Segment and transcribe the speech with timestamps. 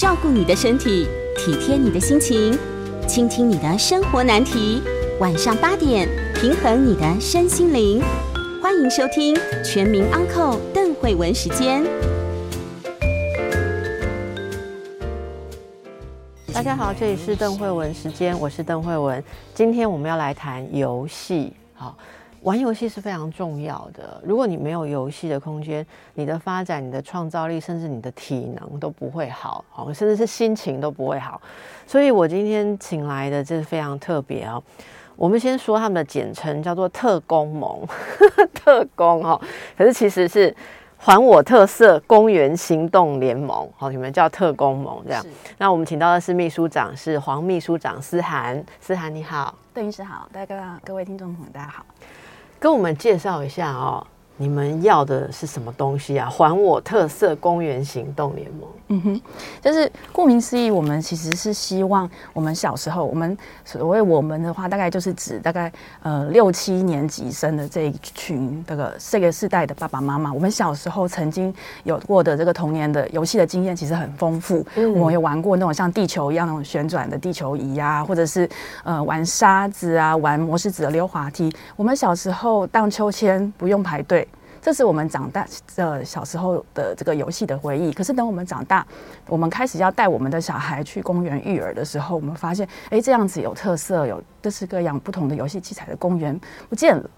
[0.00, 2.58] 照顾你的身体，体贴你的心情，
[3.06, 4.80] 倾听你的生活难题。
[5.20, 8.02] 晚上八点，平衡你的身心灵。
[8.62, 11.84] 欢迎收听《全民安扣邓慧文时间。
[16.50, 19.22] 大家好，这里是邓慧文时间，我是邓慧文。
[19.54, 21.94] 今天我们要来谈游戏，好。
[22.42, 24.18] 玩游戏是非常重要的。
[24.24, 31.40] 如果你没有游戏的空间，你的发展、你的创造力，甚至你的体能都不会好，好，甚至是心情都不会好。
[31.86, 34.62] 所以我今天请来的这是非常特别哦。
[35.16, 37.86] 我们先说他们的简称叫做特工盟，
[38.54, 39.38] 特工哦，
[39.76, 40.54] 可是其实是
[40.96, 45.22] 还我特色公园行动联盟，好，你们叫特工盟这样。
[45.58, 51.84] 那我们请到的是秘书长，是黄秘书长思涵，思涵你好，邓医师好，大家各位听众朋友大家好。
[52.60, 54.06] 跟我们介绍一下哦。
[54.40, 56.26] 你们要的是什么东西啊？
[56.30, 58.66] 还我特色公园行动联盟。
[58.88, 59.20] 嗯哼，
[59.60, 65.70] 就是顾名思义，我们其实是希望我们小时候，我们所谓我们的话，大概就是指大概
[66.02, 71.54] 呃六七年级生的这一群这个这个世代的爸爸妈妈，我们小时候曾经
[71.84, 74.64] 有过的这个童年的游戏的经验，其实很丰富。
[74.74, 78.48] 嗯，我们有玩过那种像地球一样那种旋转的地球仪啊，或者是
[78.84, 81.52] 呃玩沙子啊，玩模式子的溜滑梯。
[81.76, 84.26] 我们小时候荡秋千不用排队。
[84.62, 87.92] 这是我们长大呃小时候的这个游戏的回忆。
[87.92, 88.86] 可是等我们长大，
[89.26, 96.38] 我们开始要带我们的小孩去公园育儿的时候，我们发现，哎，这样子有特色、有各式各样不同的游戏器材的公园
[96.68, 97.08] 不见了。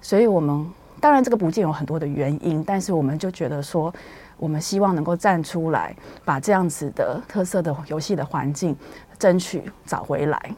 [0.00, 0.66] 所以，我们
[1.00, 3.92] 当然这个不见有很多的原因，但是我们就觉得说，
[4.38, 8.74] 我们希望能够站出来，把这样子的特色的游戏的环境。
[9.20, 10.50] 争取找回来。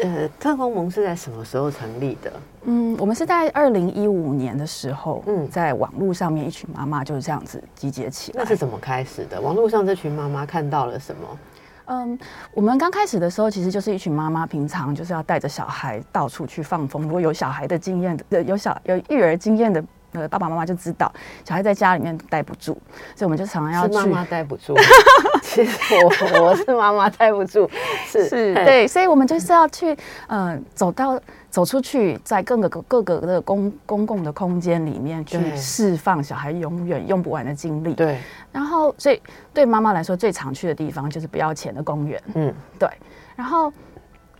[0.00, 2.32] 呃，特工盟是在什么时候成立的？
[2.62, 8.42] 嗯，我们是在二零一五年的时候，嗯，在网络上面一群妈妈就是这样子集结起来。
[8.42, 9.40] 那是怎么开始的？
[9.40, 11.38] 网络上这群妈妈看到了什么？
[11.86, 12.18] 嗯，
[12.52, 17.02] 我们刚开始的时候，其实就是一群妈妈，平常就是要带着小孩到处去放风。
[17.02, 19.84] 如果有小孩的经验的，有小有育儿经验的。
[20.14, 21.12] 呃，爸爸妈妈就知道
[21.44, 22.76] 小孩在家里面待不住，
[23.14, 23.94] 所以我们就常常要去。
[23.94, 24.74] 妈妈待不住，
[25.42, 27.68] 其实我我是妈妈待不住，
[28.06, 29.96] 是是，对，所以我们就是要去，
[30.28, 31.20] 嗯，走到
[31.50, 37.94] 走出去，在各个各个的公公共的空间里面去释放小孩永远用不完的精力。
[37.94, 38.18] 对，
[38.52, 39.20] 然后所以
[39.52, 42.22] 对妈妈来说，最常去的地方就是不要钱的公园。
[42.34, 42.88] 嗯，对，
[43.36, 43.72] 然后。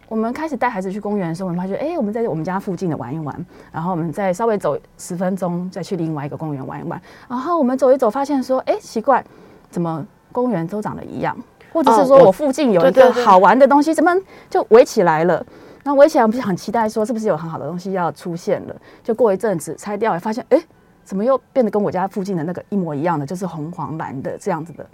[0.08, 7.00] 我们开始带孩子去公园的时候，我们发觉，哎，我们在我们家附近的玩一玩，然后我们再稍微走十分钟，再去另外一个公园玩一玩。
[7.28, 9.24] 然后我们走一走，发现说，哎，奇怪，
[9.70, 11.36] 怎么公园都长得一样？
[11.72, 14.14] 或者是说我附近有一个好玩的东西，怎么
[14.48, 15.44] 就围起来了？
[15.82, 18.76] 那围起来，我们很期待说，是不是有很好的东西要出现了？
[19.02, 20.62] 就过一阵子拆掉，发现，哎，
[21.02, 23.26] 怎么又变得跟我家附近的那个一模一样的？
[23.26, 24.86] 就是红黄蓝的这样子的，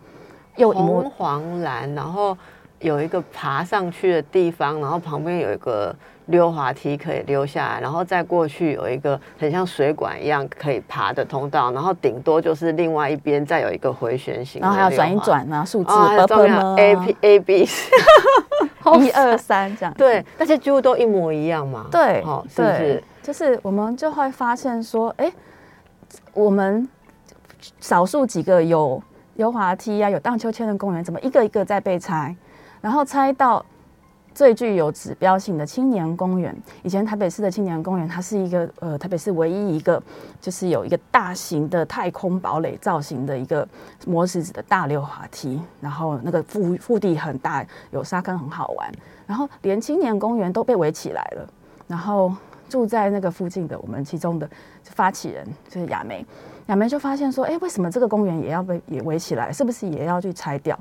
[0.57, 2.37] 又红黄蓝，然后。
[2.81, 5.95] 有一个爬上去的地方，然后旁边有一个
[6.27, 15.93] 溜滑梯可以溜下来，然后再过去有一个很像水管一样可以爬的通道，然后顶多就是另外一边再有一个回旋型，然后还要转一转啊，数字
[16.79, 17.69] A P A B，
[19.03, 23.05] 一二三这样，对，那些几乎都一模一样嘛，对，好，是不是？
[23.23, 25.31] 就是我们就会发现说，哎，
[26.33, 26.89] 我们
[27.79, 29.03] 少数几个有
[29.35, 32.35] 溜滑梯啊、有荡秋千的公园，怎么一个一个在被拆？
[32.81, 33.65] 然后猜到
[34.33, 40.01] 最具有指标性的青年公园，以前台北市的青年公园，它是一个呃台北市唯一一个
[40.41, 43.67] 就是有一个大型的太空堡垒造型的一个
[44.07, 48.91] 磨石子的大溜滑梯，然后那个腹腹地很大，有沙坑很好玩，
[49.27, 51.47] 然后连青年公园都被围起来了，
[51.89, 52.33] 然后
[52.69, 54.49] 住在那个附近的我们其中的
[54.85, 56.25] 发起人就是亚梅，
[56.67, 59.53] 亚梅就发现说，哎，为什么这个公园也要被也围起来？
[59.53, 60.79] 是不是也要去拆掉？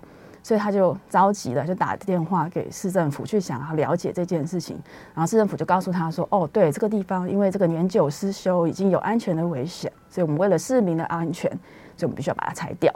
[0.49, 4.75] 所以他就着急了，就打电话给市政府去想要了解这件事情。
[5.13, 11.47] 然后市政府就告诉他说：“哦，对，这个地方因为这个年久失修，已经有安全的危险，所以我们为了市民的安全，
[11.95, 12.91] 所以我们必须要把它拆掉。”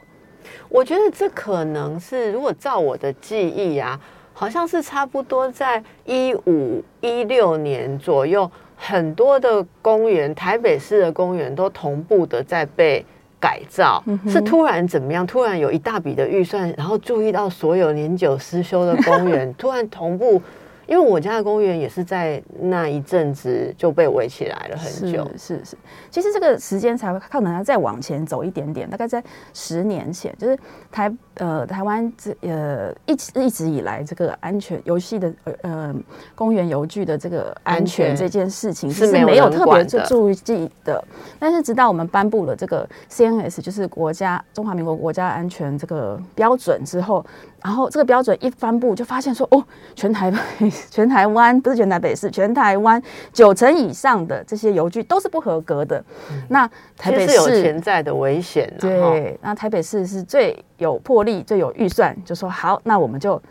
[0.67, 3.99] 我觉得这可能是，如果照我的记忆啊，
[4.33, 13.05] 好像是差不多在一五一六年左右，很多的公园，台北市的公园都同步的在被。
[13.43, 15.27] 改造是突然怎么样？
[15.27, 20.41] 突然有一大笔的预算，然后注意到所有年久失修的公园， 突然同步
[20.85, 25.25] 因为我家的公园也是在那一阵子就被围起来了很久。
[25.37, 25.77] 是是是，
[26.09, 30.57] 其实这个时间才会可能要再往前走一点点，大概在十年前，就是
[30.91, 35.95] 台呃台湾这呃一直一直以来这个安全游戏的呃呃
[36.35, 41.03] 公园游具的这个安全这件事情是没有特别注意的，
[41.39, 47.25] 但是直到我们颁布了这个 CNS，就是国家中华民国国家安全这个标准之后。
[47.63, 49.63] 然后这个标准一颁布，就发现说，哦，
[49.95, 50.31] 全台
[50.91, 53.01] 全台湾不是全台北市，全台湾
[53.31, 56.03] 九成以上的这些邮局都是不合格的。
[56.49, 58.71] 那台北市有潜在的危险。
[58.79, 63.41] 对，那台北市是最有魄力、最有预算，就说好，那我们就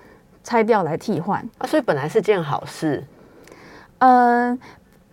[0.44, 1.40] 拆掉来替换。
[1.58, 3.02] 啊，所以本来是件好事。
[3.98, 4.58] 嗯。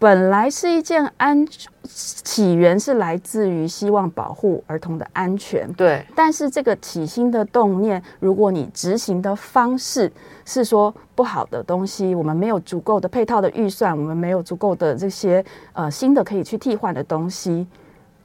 [0.01, 1.45] 本来是一件安
[1.91, 6.05] 起源是来自于希望保护儿童的安全，对。
[6.15, 10.09] 但是这个起心的动念，如果你执行的方式
[10.45, 15.43] 是说不好的东西，我们没有足够的配套的预算，我们没有足够的这些
[15.73, 17.65] 呃新的可以去替换的东西，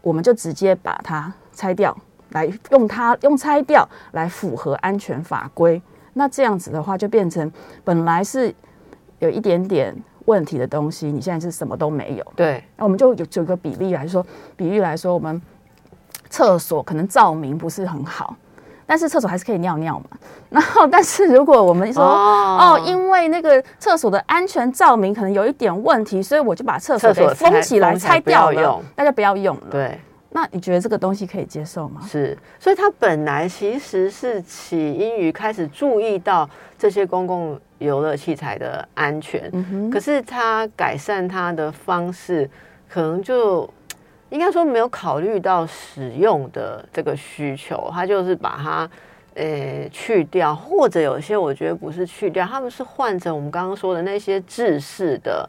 [0.02, 1.96] 我们就直接把它拆掉，
[2.30, 5.80] 来用它用拆掉来符合安全法规。
[6.12, 7.50] 那这样子的话，就变成
[7.82, 8.54] 本来是
[9.20, 9.96] 有一点点。
[10.26, 12.32] 问题的东西，你现在是什么都没有。
[12.36, 14.24] 对，那我们就有有个比例来说，
[14.56, 15.40] 比喻来说，我们
[16.30, 18.36] 厕所可能照明不是很好，
[18.86, 20.06] 但是厕所还是可以尿尿嘛。
[20.50, 29.62] 然后，但是如果我们说哦，因为那个厕所的安全照明可能有一点问题，所以我就把厕所给封起来拆掉了，大家不要用了。
[29.70, 30.00] 对。
[30.36, 32.00] 那你觉得这个东西可以接受吗？
[32.04, 39.48] 是，所以它本来其实是起因于开始注意到这些公共游乐器材的安全，
[39.92, 42.50] 可是它改善它的方式，
[42.88, 43.72] 可能就
[44.30, 48.90] 应该说没有考虑到使用的这个需求，它就是把它
[49.34, 55.48] 呃去掉，或者有些我觉得不是去掉，他们是换成我们刚刚说的那些制式的，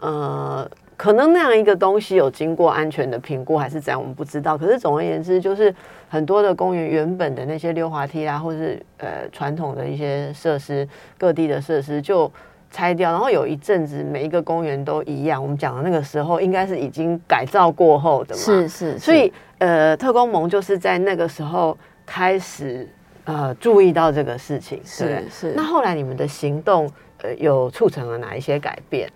[0.00, 0.70] 呃。
[0.96, 4.56] 可能那样一个东西有经过安全的评估，还是怎样，我们不知道。
[4.56, 5.74] 可是总而言之，就是
[6.08, 10.88] 很多的公园原本的那些溜滑梯啊，或是呃传统的一些设施，
[11.18, 12.30] 各地的设施就
[12.70, 13.10] 拆掉。
[13.10, 15.42] 然后有一阵子，每一个公园都一样。
[15.42, 18.40] 我们讲的那个时候，应该是已经改造过后的嘛。
[18.40, 18.98] 是是。
[18.98, 21.76] 所以呃，特工盟就是在那个时候
[22.06, 22.88] 开始
[23.24, 24.80] 呃注意到这个事情。
[24.84, 25.52] 是是。
[25.56, 26.88] 那后来你们的行动
[27.22, 29.08] 呃，有促成了哪一些改变？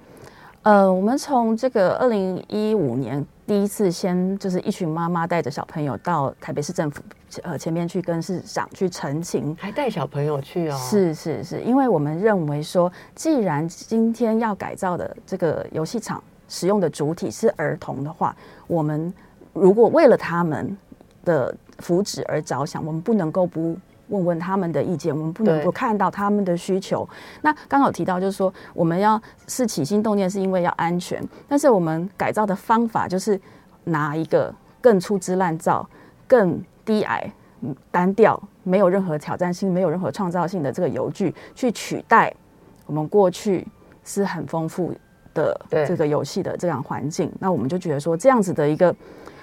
[0.68, 7.02] 呃，我们从这个二零一五年第一次先就是一群妈妈带着小朋友到台北市政府
[7.42, 10.76] 呃前面去跟市长去陈情，还带小朋友去哦。
[10.76, 18.36] 是是是，因为我们认为说，既然今天要改造的这个游戏场使用的主体是儿童的话，
[18.66, 19.10] 我们
[19.54, 20.76] 如果为了他们
[21.24, 23.74] 的福祉而着想，我们不能够不。
[24.08, 27.08] 问问他们的意见，我们不能不看到他们的需求。
[27.42, 33.40] 那刚好提到就是说，我们要是起心动念是因为要安全，但是我们改造的方法就是
[33.84, 35.88] 拿一个更粗制滥造、
[36.26, 37.32] 更低矮、
[37.90, 42.32] 单调、没有任何挑战性、没有任何创造性的这个油具，去取代
[42.86, 43.66] 我们过去
[44.04, 44.94] 是很丰富
[45.34, 47.32] 的这个游戏的这样环境。
[47.38, 48.94] 那我们就觉得说，这样子的一个。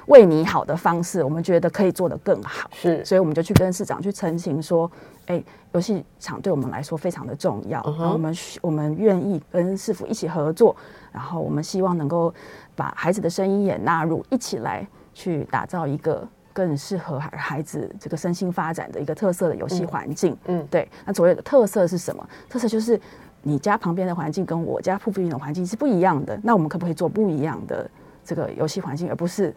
[0.07, 4.89] 为你好的方式，我们觉得可以做得更好，是，所以我们就去跟市长去澄清说，
[5.25, 5.43] 哎，
[5.73, 10.75] 游戏场对我们来说非常的重要，然后我们我们愿意跟市府一起合作，
[11.11, 12.33] 然后我们希望能够
[12.75, 20.37] 把孩子的声音也纳入，一起来去打造一个更适合孩孩子这个身心发展的一个特色的游戏环境。
[20.45, 22.29] 嗯，对，那所谓的特色是什么？
[22.47, 22.99] 特色就是
[23.41, 27.89] 你家旁边的环境跟我家附近的环境是不一样的，那我们可不可以做不一样的
[28.23, 29.53] 这个游戏环境，而不是？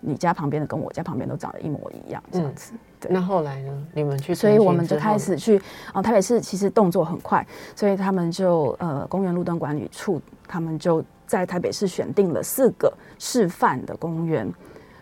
[0.00, 2.72] 你家旁边的跟我家旁边都长得一模一样，这样子。
[2.98, 3.86] 对，那后来呢？
[3.94, 5.60] 你们去，所以我们就开始去
[5.92, 6.02] 啊。
[6.02, 14.52] 台北市其实动作很快，所以他们就呃，公园路灯管理处他们就在台北市选定了四个示范的公园，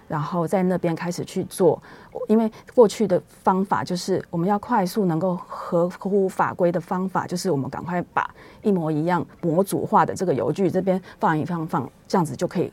[0.06, 1.82] 然后在那边开始去做。
[2.28, 8.28] 因为过去的方法就是我们要快速能够合乎法规的方法，就是我们赶快把
[8.62, 12.72] 一模一样模组化的这个油具这边放一放放，这样子就可以。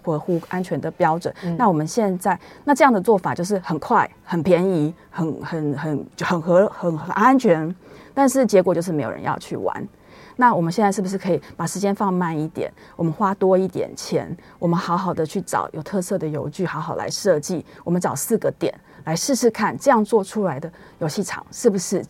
[0.00, 7.74] 合乎安全的标准，那我们现在那这样的做法就是很快、很便宜、很很很很合很很安全，
[8.14, 9.88] 但是结果就是没有人要去玩。
[10.36, 12.72] 那我们现在是不是可以把时间放慢一点？
[12.96, 17.64] 我们花多一点钱，我们好好的去找有特色的游具，好好来设计。
[17.84, 22.02] 我们找四个点来试试看，这样做出来的游戏场是不是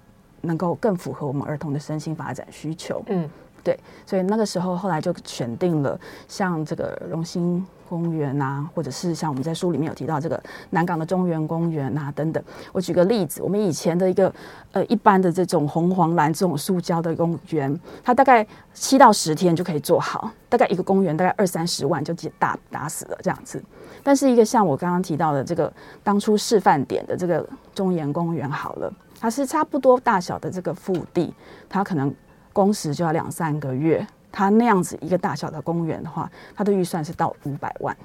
[0.42, 3.02] 能够更符合我们儿童的身心发展需求？
[3.08, 3.28] 嗯。
[3.62, 5.98] 对，所以那个时候后来就选定了
[6.28, 10.40] 像这个荣兴公园啊，或者是像我们在书里面有提到这个
[10.70, 12.42] 南港的中原公园啊等等。
[12.72, 14.32] 我举个例子，我们以前的一个
[14.72, 23.62] 呃一般的这种红黄蓝这种塑胶的公园，它大概七到十天就可以做好，大概一个公园大概二三十万就打打死了这样子。
[24.02, 25.70] 但是一个像我刚刚提到的这个
[26.02, 31.34] 当初示范点的这个中原公园好了，它是差不多大小的这个腹地，
[31.68, 32.14] 它可能
[32.52, 34.06] 工时就要两三个月。
[34.32, 37.96] 他那样子一个大小的公园的话，他的预算是到五百万。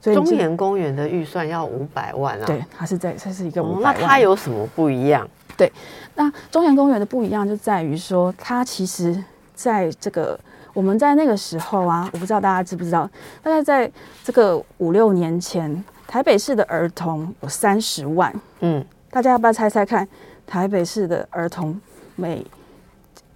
[0.00, 2.44] 所以中研公园的预算要五百万啊？
[2.46, 3.94] 对，它是在这是一个五百万。
[4.00, 5.28] 那它有什么不一样？
[5.56, 5.72] 对，
[6.14, 10.38] 那中研公园的不一样就在于说，它其实在这个。
[10.74, 13.08] 我们在那个时候啊，我不知道大家知不知道，
[13.42, 13.90] 大概在
[14.22, 18.32] 这个五六年前，台北市的儿童有三十万。
[18.60, 20.06] 嗯，大家要不要猜猜看，
[20.46, 21.80] 台北市的儿童
[22.14, 22.46] 每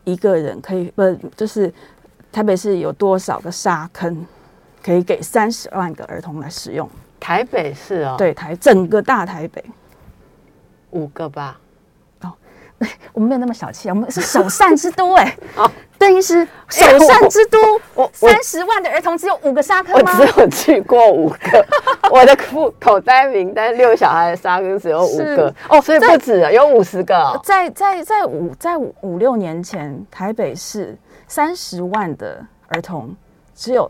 [0.04, 1.02] 一个人可以不
[1.37, 1.73] 就是
[2.30, 4.26] 台北市有多少个沙坑
[4.82, 6.88] 可以给三十万个儿童来使用？
[7.21, 9.64] 台北市哦，对，台整个大台北
[10.90, 11.61] 五个吧。
[12.23, 12.32] 哦，
[13.12, 15.37] 我们没有那么小气，我们是首善之都哎。
[15.56, 15.71] 哦。
[16.02, 17.59] 邓医师，首善之都，
[17.94, 20.18] 我三十万的儿童只有五个沙坑吗？
[20.18, 21.64] 我只有去过五个，
[22.11, 27.40] 我的口口袋名单六小孩的沙坑只有五个哦，所以不止有五十个。
[27.44, 33.14] 在在在五在五六年前，台北市三十万的儿童
[33.54, 33.88] 只有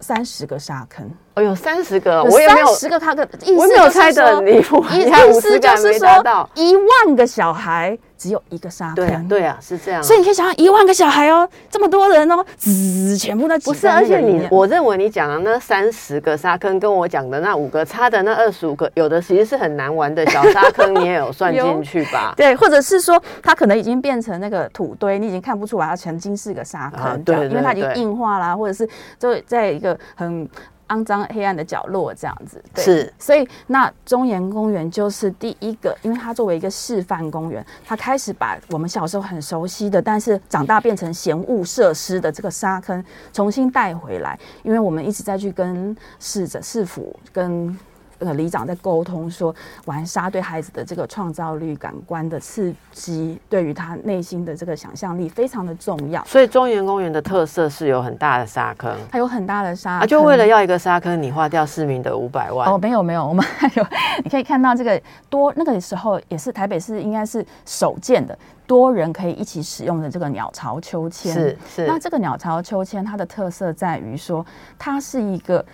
[0.00, 1.10] 三十个沙坑。
[1.38, 3.26] 哦，有三十个，我有三十个沙坑，
[3.56, 4.62] 我没有猜的，你意
[5.40, 7.96] 思就是说一万个小孩。
[8.18, 10.02] 只有一个沙坑，对啊，是这样。
[10.02, 13.88] 所以你可以想象一万个小孩哦，这么多人哦，滋，全部都不是。
[13.88, 22.34] 而且你，我认为你讲的那三十个沙坑，跟我讲的那五个差的那二十五个，有的其实是很难玩的小沙坑，你也有算 进去吧？
[22.36, 28.84] 对，或者是说它可能已经变成那个土堆，你已经看不出来它曾经是个沙坑，对，因为它已经硬化啦，或者是
[29.16, 30.48] 就在一个很。
[30.88, 47.78] 肮脏黑暗的角落这样子，是，所以那中研公园就是第一个，因为它作为一个示范公园，它开始把我们小时候很熟悉的，但是长大变成闲物设施的这个沙坑重新带回来，因为我们一直在去跟市者市府跟。
[48.18, 56.24] 呃，里长在沟通说，玩沙对孩子的这个创造力、感官的刺激，对于他内心的这个想象力非常的重要。
[56.24, 62.68] 所以中原公园的特色是有很大的沙坑，它有很大的沙，啊，就为了要一个沙坑，你花掉市民的五百万？
[62.68, 63.86] 哦，没有没有，我们还有，
[64.24, 71.32] 你可以看到这个多那个时候也是台北市应该是首建的多人可以一起使用的这个鸟巢秋千。
[71.32, 74.44] 是是，那这个鸟巢秋千它的特色在于说，
[74.76, 75.64] 它是一个。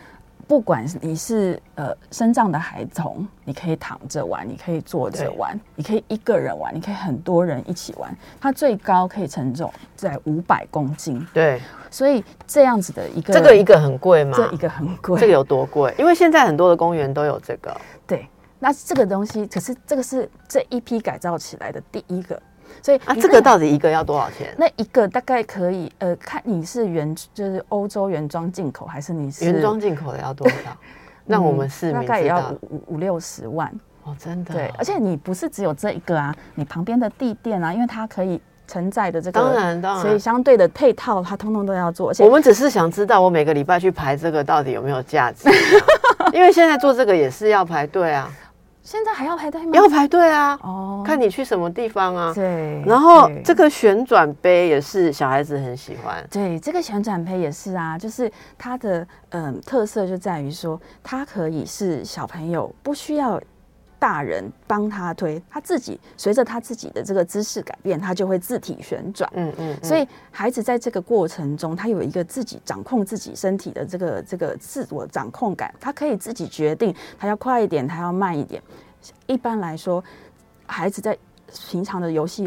[0.46, 8.14] 不管你是呃身障的孩童，你可以躺着玩，你可以坐着玩，你可以一个人玩，你可以很多人一起玩。
[8.40, 11.26] 它最高可以承重在五百公斤。
[11.32, 11.60] 对，
[11.90, 14.36] 所以这样子的一个，这个一个很贵吗？
[14.36, 15.20] 这一个很贵。
[15.20, 15.94] 这个有多贵？
[15.98, 17.74] 因为现在很多的公园都有这个。
[18.06, 22.40] 对，那这个东西，可是这个是这一批改造起来的第一个。
[22.84, 24.54] 所以啊，这个到底一个要多少钱？
[24.58, 30.76] 那一个大概可以，呃，看你是原就是欧洲原装进口，还是你是原装进口的要多少？
[31.24, 33.72] 那我们是大概也要五五六十万
[34.02, 34.52] 哦，真的。
[34.52, 38.38] 对，而且你不是只有这一个啊，你旁边的地垫啊，因为它可以
[38.68, 42.12] 承载的这个，当然当然，所以相对的配套它通通都要做。
[42.18, 45.48] 我们只是想知道，我每个礼拜去排这个到底有没有价值？
[46.34, 48.30] 因为现在做这个也是要排队啊。
[48.84, 49.70] 现在还要排队吗？
[49.72, 50.56] 要排队啊！
[50.62, 52.32] 哦，看你去什么地方啊。
[52.34, 52.82] 对。
[52.86, 56.24] 然后这个旋转杯也是小孩子很喜欢。
[56.30, 63.40] 对，这个旋转杯也是啊，就是它的嗯特色就在于说，它可以是小朋友不需要。
[64.04, 69.26] 大人帮他推，他自己随着他自己的这个姿势改变，他就会自体旋转。
[69.34, 78.62] 嗯嗯，所以孩子在这个过程中，他有一个自己掌控自己身体的这个这个自我掌控感，他可以自己决定他要快一点，他要慢一点。
[79.26, 80.04] 一般来说，
[80.66, 81.16] 孩子在
[81.70, 82.46] 平常的游戏。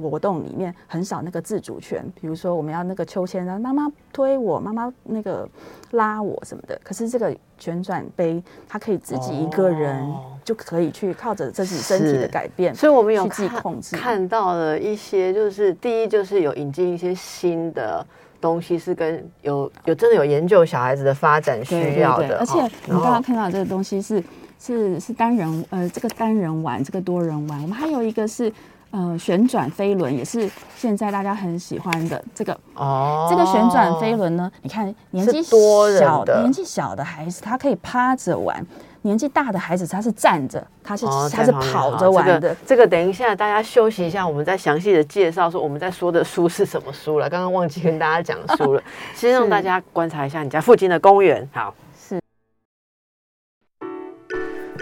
[0.00, 5.48] 活动里面很少那个自主权，比如说我们要那个秋千，然后妈妈推我，妈妈那个
[5.92, 6.78] 拉我什么的。
[6.82, 10.04] 可是这个旋转杯，它可以自己一个人
[10.44, 13.96] 就可以去靠着自己身体的改变，所以我们有去控制。
[13.96, 18.04] 看到了一些，就是第一就是有引进一些新的
[18.40, 22.38] 东西，是跟有有真的有研究小孩子的发展需要的。
[22.38, 24.22] 而且你刚刚看到这个东西是
[24.58, 28.52] 是是单人呃这个单人玩，这个多人玩，我们还有一个是。
[28.94, 33.26] 呃，旋转飞轮也是现在大家很喜欢的这个哦。
[33.28, 38.64] 这个旋转飞轮呢，你看年纪小的年纪小的孩子，他可以趴着玩，
[39.02, 42.56] 年纪大的孩子他是站着，他是哦，他是跑着玩这个的。
[42.64, 47.28] 这个等一下大家休息一下，我们再详细的介绍说我们在说的书是什么书了。
[47.28, 48.82] 刚刚忘记跟大家讲书了，
[49.16, 51.48] 先让大家观察一下你家附近的公园。
[51.52, 51.74] 好，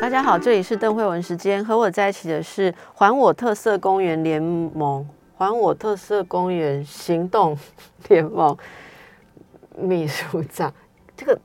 [0.02, 7.56] 大家好，这里是邓慧文时间，和我在一起的是还我特色公园联盟、还我特色公园行动
[8.09, 8.56] 联盟
[9.78, 10.75] 秘书长。
[11.16, 11.38] 这个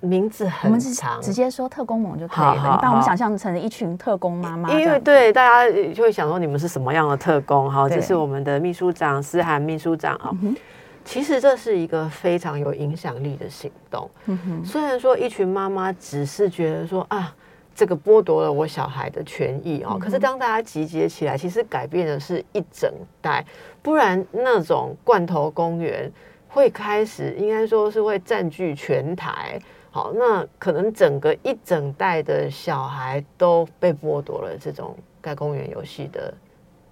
[0.00, 5.00] 名字我很们是长，直接说特工盟就可以了，好好你把我们想象成一群特工妈妈因为样。
[5.00, 7.88] 对大家就会想说你们是什么样的特工哈？
[7.88, 10.30] 对这是我们的秘书长思涵秘书长啊。
[10.42, 10.56] 嗯
[11.04, 14.08] 其实这是一个非常有影响力的行动。
[14.26, 17.34] 嗯哼，虽然说一群妈妈只是觉得说啊，
[17.74, 23.44] 这个剥夺了我小孩的权益哦，可是当大家集结起来，其实改变的是一整代。
[23.82, 26.10] 不然那种罐头公园
[26.48, 29.60] 会开始，应该说是会占据全台。
[29.90, 36.32] 好，那可能整个一整代的小孩都被剥夺了这种盖公园游戏的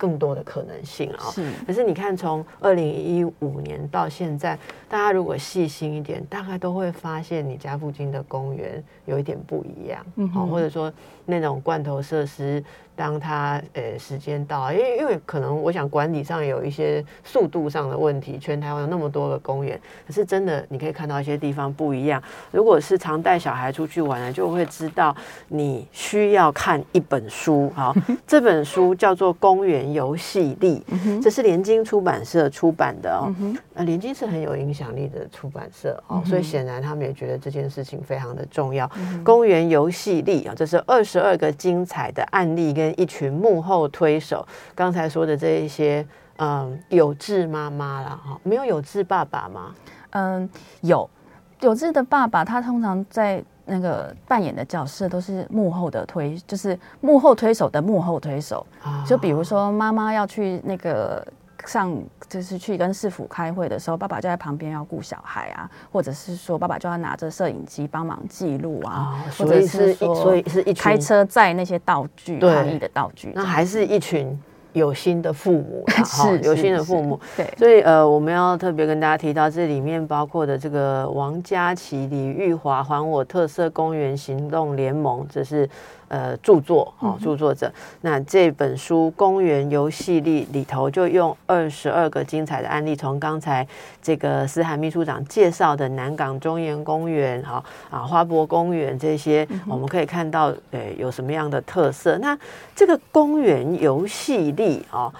[0.00, 1.52] 更多的可能性啊、是。
[1.66, 10.02] 可是你看，从二零一五年到现在，大家如果细心一点，大概都会发现你家附近的公园有一点不一样，
[10.34, 10.90] 哦或者说
[11.26, 22.22] 那种罐头设施，当他呃时间到，因为因为可能我想管理上有一些速度上的问题，全台湾有那么多个公园，可是真的你可以看到一些地方不一样。
[22.50, 25.14] 如果是常带小孩出去玩的，就会知道
[25.48, 27.94] 你需要看一本书，好，
[28.26, 30.84] 这本书叫做《公园游戏力》，
[31.22, 33.32] 这是联经出版社出版的哦。
[33.74, 38.90] 呃，联经是很有影响力的出版社哦，所以显然他们也觉得这件事情非常的重要。
[39.24, 44.46] 公园游戏力啊，这是二十二个精彩的案例跟一群幕后推手。
[44.74, 46.06] 刚才说的这一些，
[46.38, 49.74] 嗯，有志妈妈啦，哈，没有有志爸爸吗？
[50.10, 50.48] 嗯，
[50.80, 51.08] 有
[51.60, 58.66] 有志的爸爸，他通常在那个扮演的角色都是幕后的推，就是幕后推手的幕后推手。
[58.82, 61.26] 啊就比如说妈妈要去那个
[61.66, 61.92] 上，
[62.28, 74.38] 就是去跟市府开会的时候，爸爸就在旁边要顾小孩啊，或者是说爸爸就要拿着摄影机帮忙记录啊，啊，或者所以是一所以是一群开，车载那些道具，对抗疫的道具，那还是一群
[74.72, 77.18] 有心的父母 是有心的父母。
[77.36, 77.52] 对。
[77.58, 85.68] 所以呃，我们要特别跟大家提到，这里面包括的这个王佳琪、李玉华还我特色公园行动联盟，这是
[86.10, 87.72] 呃著作哦，著作者。
[88.02, 93.66] 那这本书《公园游戏力》里头就用二十二个精彩的案例，从刚才
[94.02, 102.18] 这个思涵秘书长介绍的南港中研公园，哈啊花博公园这些，我们可以看到呃有什么样的特色。
[102.18, 102.36] 那
[102.74, 105.10] 这个公园游戏力啊。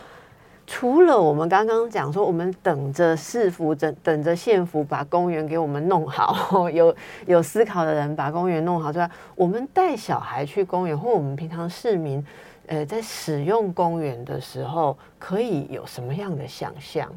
[0.73, 6.95] 除了我们刚刚讲说，我们等着市府等等着县府把公园给我们弄好， 有
[7.27, 12.25] 有思考的人把公园弄好之外，我们带小孩去公园，或我们平常市民，
[12.69, 17.11] 呃，在使用公园的时候，可以有什么样的想象？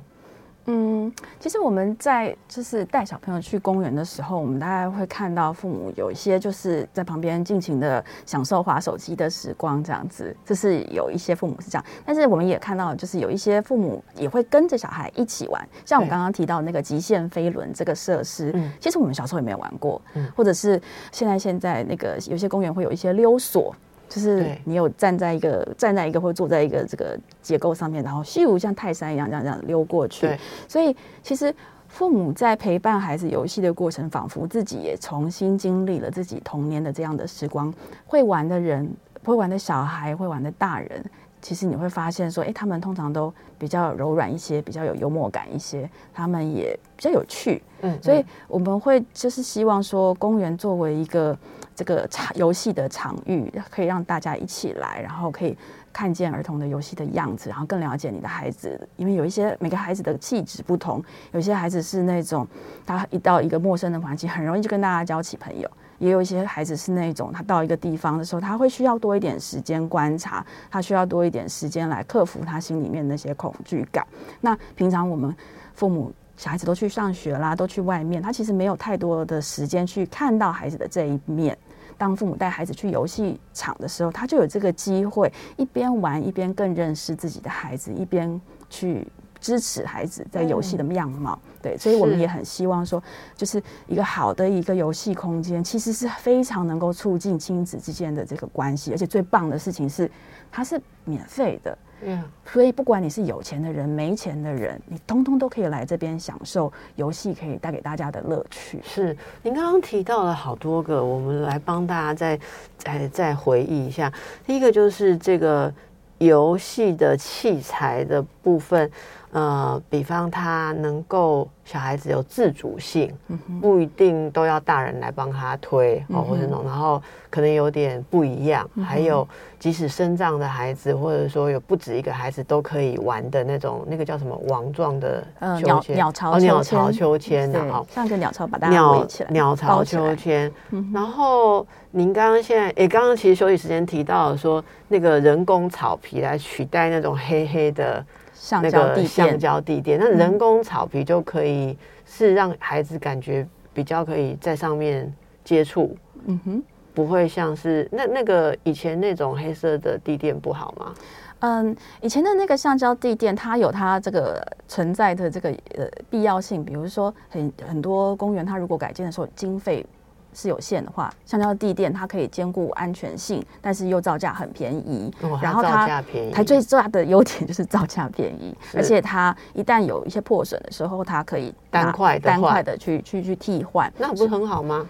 [0.65, 11.85] 嗯，其实我们在就是带小朋友去公园的时候，我们大概会看到父母有一些就是在旁边尽情的享受滑手机的时光，这样子，这是有一些父母是这样。
[12.05, 23.75] 但是我们也看到，就是有一些父母也会跟着小孩一起玩，像我对刚刚提到那个极限飞轮这个设施，嗯其实我们小时候也没有玩过，嗯或者是现在现在那个有些公园会有一些溜索。
[24.13, 30.27] 就是你有站在一个站在一个或坐在一个这个结构上面，然后咻像泰山一样这样这样溜过去。
[30.27, 31.51] 对，所以其实
[31.87, 37.73] 父母在陪伴孩子游戏的过程，仿佛自己也重新经历了自己童年的这样的时光。
[38.05, 38.87] 会玩的人，
[39.23, 41.03] 会玩的小孩，会玩的大人，
[41.41, 47.63] 其实你会发现说，诶，他们通常都比较柔软一些，比较有幽默感一些，他们也比较有趣。
[47.81, 51.35] 嗯所以我们会就是希望说，公园作为一个
[51.75, 55.57] 这个场游戏的场域，可以让大家一起来，然后可以
[55.91, 58.79] 看见儿童的游戏的样子，然后更了解你的孩子。
[58.95, 62.47] 因为有一些每个孩子的气质不同，有些孩子是那种
[62.85, 65.69] 他一到一个陌生的环境，很容易就跟大家交起朋友。
[65.99, 74.05] 也有一些孩子是那种，他到一个地方的时候，他会需要多一点时间观察，他需要多一点时间来克服他心里面那些恐惧感。
[74.41, 75.33] 那平常我们
[75.73, 81.57] 父母小孩子都去上学啦，都去外面，他其实没有太多的时间去看到孩子的这一面。
[81.95, 89.07] 当父母带孩子去游戏场的时候，他就有这个机会一边玩一边更认识自己的孩子，一边去
[89.39, 91.39] 支持孩子在游戏的样貌。
[91.61, 93.01] 对，所以我们也很希望说，
[93.37, 100.09] 就是一个好的一个游戏空间，其实是非常能够促进亲子之间的这个关系，而且最棒的事情是，
[100.51, 101.77] 它是免费的。
[102.05, 108.79] 嗯，所以不管你是有钱的人、没钱的人，你通通都可以来这边享受游戏可以带给大家的乐趣。
[108.83, 112.39] 是，您刚刚提到了好多个，我们来帮大家再
[112.77, 114.11] 再再回忆一下。
[114.45, 115.73] 第一个就是这个
[116.17, 118.89] 游戏的器材的部分。
[119.33, 123.11] 呃，比方他能够小孩子有自主性，
[123.59, 128.69] 不一定都要大人来帮他推哦，或者那种，然后可能有点不一样。
[128.85, 135.25] 还有，即使生障的孩子，或者说有不止一个孩子都可以玩的那种，那个叫什么网状的
[135.63, 140.51] 鸟鸟巢鸟巢秋千的哈，像个鸟巢把大家围起来，鸟巢秋千。
[140.93, 148.05] 然后您刚刚现在，诶，刚刚其实休息时间提到说，那个人工草皮来取代那种黑黑的。
[148.51, 160.93] 那个橡胶地垫，那人工草皮就可以是让孩子感觉比较可以在上面接触，嗯哼，不会像是那那个以前那种黑色的地垫不好吗？
[161.39, 169.85] 嗯，以前的那个橡胶地垫，它有它这个存在的这个呃必要性，比如说很很多公园，它如果改建的时候经费。
[170.33, 175.13] 是有限的话，橡胶地垫它可以兼顾安全性，但是又造价很便宜。
[175.41, 176.01] 然后它
[176.33, 183.91] 它最大的优点就是造价便宜，而且它一旦有一些破损的时候，它可以单块单块的去去去替换。
[183.97, 184.87] 那不是很好吗？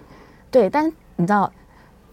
[0.50, 1.52] 对，但你知道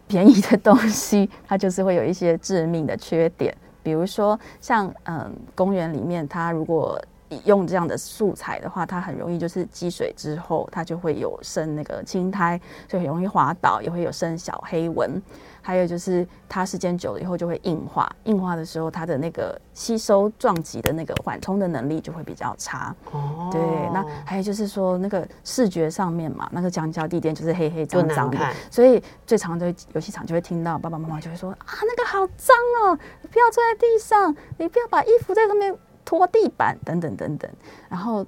[0.06, 7.00] 便宜的东西，它就是会有一些致命的缺点，比如说像嗯公园里面，它如果
[7.44, 15.20] 用这样的素材的话，它很容易就是积水之后，它就会有生那个青苔，就很容易滑倒，也会有生小黑纹。
[15.62, 22.94] 还有就是它时间久了以后就会硬化，硬化的时候它的那个吸收撞击的那个缓冲的能力就会比较差。
[23.12, 23.60] 哦，对，
[23.92, 28.38] 那还有就是说那个视觉上面嘛，那个橡胶地垫就是黑黑脏脏的，
[28.70, 35.76] 所以最常的游戏场就会听到爸爸妈妈就会说啊，那个好脏哦，你不要坐在地上，你不要把衣服在上面。
[36.10, 37.48] 拖地板等等等等，
[37.88, 38.26] 然后，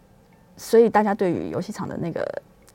[0.56, 2.24] 所以大家对于游戏场的那个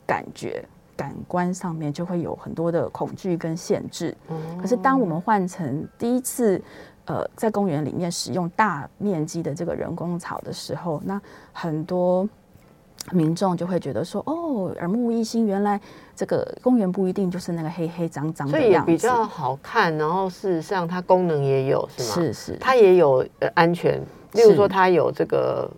[0.06, 0.62] 感觉、
[0.94, 4.14] 感官上面就会有很多的恐惧跟限制。
[4.60, 6.62] 可是当我们换成第一次，
[7.06, 11.18] 呃，在公园里面使用大面积的这个人工草的时候，那
[11.54, 12.28] 很多
[13.10, 15.80] 民众就会觉得说：“哦，耳目一新，原来
[16.14, 19.96] 这个公园不一定就是那个黑黑脏脏的样子，比较好看。
[19.96, 22.14] 然后事实上，它功能也有，是吗？
[22.14, 23.98] 是是，它也有呃安全。”
[24.32, 25.70] 例如说，它有这个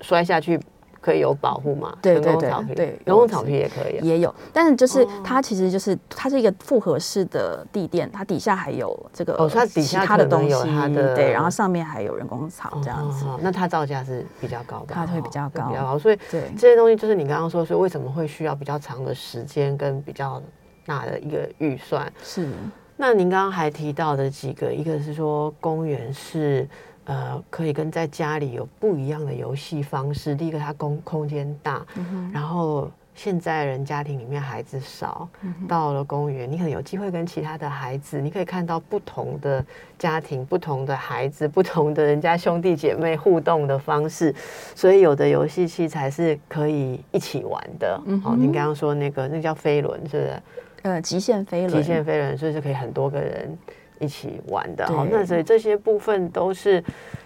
[0.00, 0.60] 摔下去
[1.00, 1.94] 可以有保护嘛？
[2.00, 4.34] 对对对对，人工草皮也可以，也有。
[4.54, 13.26] 但是就是它其实就是它是一个复合式的地垫，它底下还有这个哦，它底下它的东西，的对，然后上面还有人工草这样子。
[13.40, 15.98] 那它造价是比较高的，它会比较高，比较高。
[15.98, 20.42] 所以对这些东西，就是你刚刚说，所以为什么会需要比较长的时间跟比较
[20.86, 22.10] 大的一个预算？
[22.22, 22.48] 是。
[22.96, 26.66] 那您刚刚还提到的几个，一个是说公园是。
[27.04, 30.34] 呃，可以跟在家里有不一样的游戏方式。
[30.34, 31.84] 第一个，它空空间大，
[32.32, 35.28] 然后现在人家庭里面孩子少，
[35.68, 39.64] 到了公园，你可能有机会跟其他的孩子，你可以看到不同的
[39.98, 44.34] 家庭、不同的孩子、 不同的人家兄弟姐妹互动的方式。
[44.74, 48.00] 所以有的游戏器材是可以一起玩的。
[48.22, 50.42] 好，您刚刚说那个，那叫飞轮，是不是？
[50.82, 53.56] 呃，极限飞轮，极限飞轮，所以是可以很多个人。
[53.98, 56.82] 一起玩的哈，那所以这些部分都是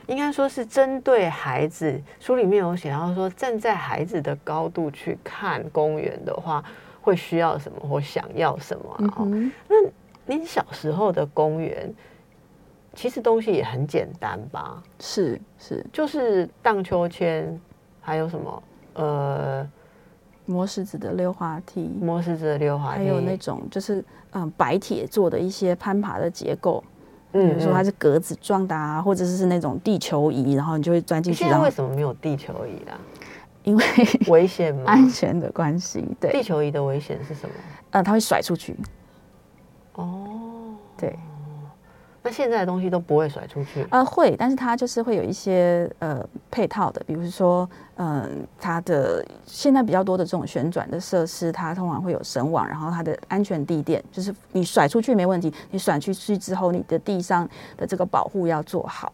[0.06, 2.00] 应该说是针对孩子。
[2.20, 6.62] 书里面有写到说，站在孩子的高度去看公园的话，
[7.00, 9.24] 会需要什么或想要什么啊？
[9.68, 9.76] 那
[10.26, 11.92] 您小时候的公园，
[12.94, 14.82] 其实东西也很简单吧？
[15.00, 17.60] 是是，就是荡秋千，
[18.00, 18.62] 还有什么
[18.94, 19.70] 呃。
[20.50, 24.02] 磨石子的溜滑梯，磨石子的溜滑梯，还有那种就是
[24.32, 26.82] 嗯白铁做的一些攀爬的结构，
[27.32, 31.38] 嗯，比如说它是格子状的啊，或者是那种地球仪，然后你就会钻进去。
[31.40, 32.98] 现在为什么没有地球仪啦？
[33.64, 33.84] 因为
[34.28, 34.84] 危险吗？
[34.86, 36.04] 安全的关系。
[36.20, 37.54] 对，地球仪的危险是什么？
[37.90, 38.76] 呃，它会甩出去。
[39.94, 41.18] 哦，对。
[42.20, 43.86] 那现在的东西都不会甩出去？
[43.90, 59.12] 呃，会，但是它就是会有一些呃配套的，比如说，嗯，它的现在比较多的这种旋转的设施，它通常会有绳网，然后它的安全地垫，就是你甩出去没问题，你甩出去之后，你的地上的这个保护要做好。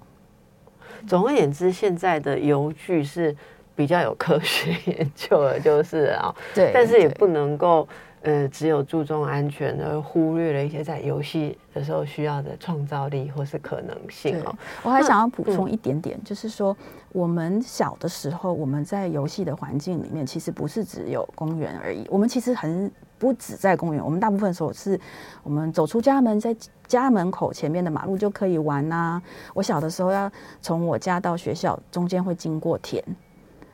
[1.07, 3.37] 总而言之，现在的油具是
[3.77, 7.87] 比较有科学研究的，就是啊，对，但是也不能够。
[8.25, 14.55] 呃，只有注重安全，而忽略了一些在游戏的时候需要的创造力或是可能性哦。
[14.83, 16.75] 我还想要补充一点点，就是说，
[17.13, 22.07] 我们小的时候，我们在游戏的环境里面，其实不是只有公园而已。
[22.09, 24.99] 我们其实很不止在公园，我们大部分时候是
[25.43, 26.57] 我们走出家门，在
[26.87, 29.21] 家门口前面的马路就可以玩呐。
[29.53, 30.33] 我小的时候要
[30.63, 33.05] 从我家到学校中间会经过田，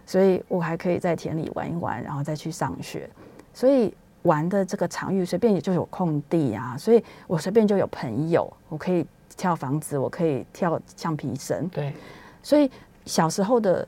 [0.05, 3.09] 所以我还可以在田里玩一玩，然后再去上学。
[3.53, 9.07] 所以玩的这个场域随便也就有空地啊，所以我随便就有朋友，我可以
[9.37, 11.67] 跳房子，我可以跳橡皮绳。
[11.69, 11.95] 对，
[12.43, 12.71] 所以
[13.07, 13.87] 小时候的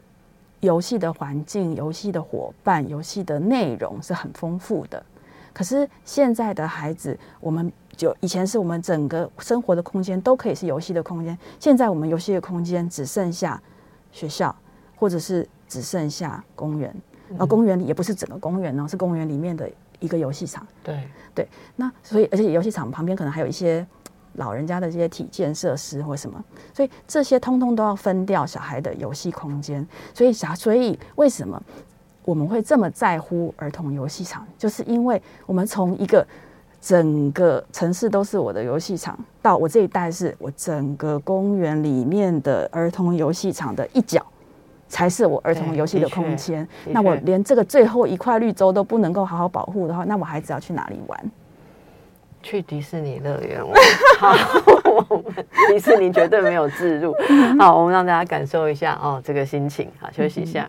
[0.60, 5.04] 游戏的环境、游戏的伙伴、游戏的内容是很丰富的。
[5.52, 13.60] 可是现在的孩子，我们就以前是我们整个生活的空间都可以是游戏的空间，现在我们游戏的空间只剩下
[14.10, 14.54] 学校，
[14.96, 16.94] 或者是只剩下公园。
[17.38, 19.70] 而公园里也不是整个公园哦，是公园里面的
[20.02, 20.66] 一个游戏场。
[20.84, 23.86] 对对，那所以而且游戏场旁边可能还有一些
[24.34, 26.42] 老人家的这些体健设施或什么，
[26.74, 29.86] 所以这些通通都要分掉小孩的游戏空间。
[30.12, 31.62] 所以小所以为什么
[32.24, 34.46] 我们会这么在乎儿童游戏场？
[34.58, 36.26] 就是因为我们从一个
[36.80, 44.24] 整个城市都是我的游戏场，到我这一代是我整个公园里面的儿童游戏场的一角。
[44.92, 46.68] 才是我儿童游戏的空间。
[46.84, 51.18] 那我连这个最后一块绿洲都不能够好好保护的话，那我孩子要去哪里玩？
[52.42, 53.74] 去迪士尼乐园玩。
[54.20, 54.34] 好，
[55.08, 57.16] 我们 迪士尼绝对没有自入。
[57.58, 59.90] 好，我们让大家感受一下哦，这个心情。
[59.98, 60.68] 好，休息一下。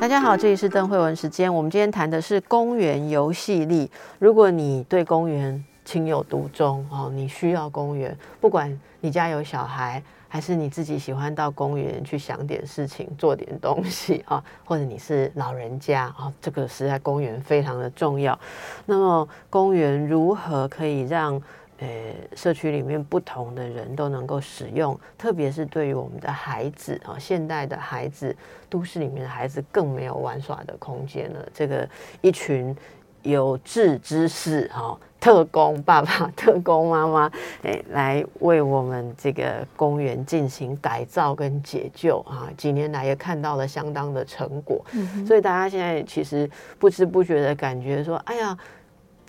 [0.00, 1.52] 大家好，这里是邓慧文时间。
[1.52, 3.90] 我们今天谈的是公园游戏力。
[4.20, 10.00] 如果你对公园情有独钟哦，你需要公园，不管你家有小孩。
[10.34, 14.42] 还是你自己喜欢到公园去想点事情、做点东西啊？
[14.64, 16.32] 或者你是老人家啊？
[16.40, 18.36] 这个实在公园非常的重要。
[18.84, 21.40] 那么，公园如何可以让
[21.78, 21.86] 呃
[22.34, 24.98] 社区里面不同的人都能够使用？
[25.16, 28.36] 特别是对于我们的孩子啊，现代的孩子、
[28.68, 31.48] 都市里面的孩子更没有玩耍的空间了。
[31.54, 31.88] 这个
[32.20, 32.76] 一群
[33.24, 34.96] 有志之士哈。
[35.20, 37.32] 特工爸爸、特工妈妈，
[37.64, 42.46] 哎，来为我们这个公园进行改造跟解救啊！
[42.58, 44.84] 几年来也看到了相当的成果，
[45.26, 46.46] 所以大家现在其实
[46.78, 48.54] 不知不觉的感觉说，哎呀。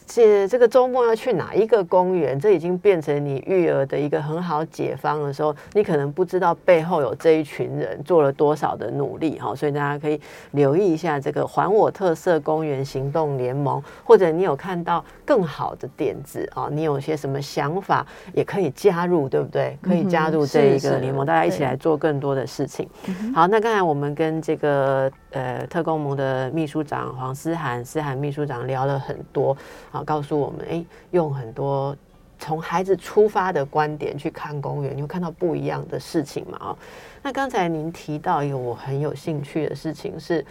[0.06, 2.40] 这这个周末要去哪一个公园？
[2.40, 9.56] 这已经变成你育儿的一个很好解方的时候，你可能不知道背后有这一群人做了多少的努力哈。
[9.56, 10.20] 所以大家可以
[10.52, 19.78] 留意一下这个“还我特色公园行动联盟”，或者你有看到更好的点子啊，你有些什么想法也可以加入，对不对？
[19.82, 22.88] 可以加入这一个联盟，大家一起来做更多的事情。
[23.34, 29.56] 好，那刚才我们跟这个呃特工盟的秘书长黄思涵、思涵秘书长聊了很多。
[29.96, 31.96] 啊，告诉我们，哎，用很多
[32.38, 36.58] 从孩子出发的观点去看公园，你会看到不一样的事情嘛？
[36.58, 36.78] 啊，
[37.24, 40.46] 那刚才您提到一个我很有兴趣的事情，是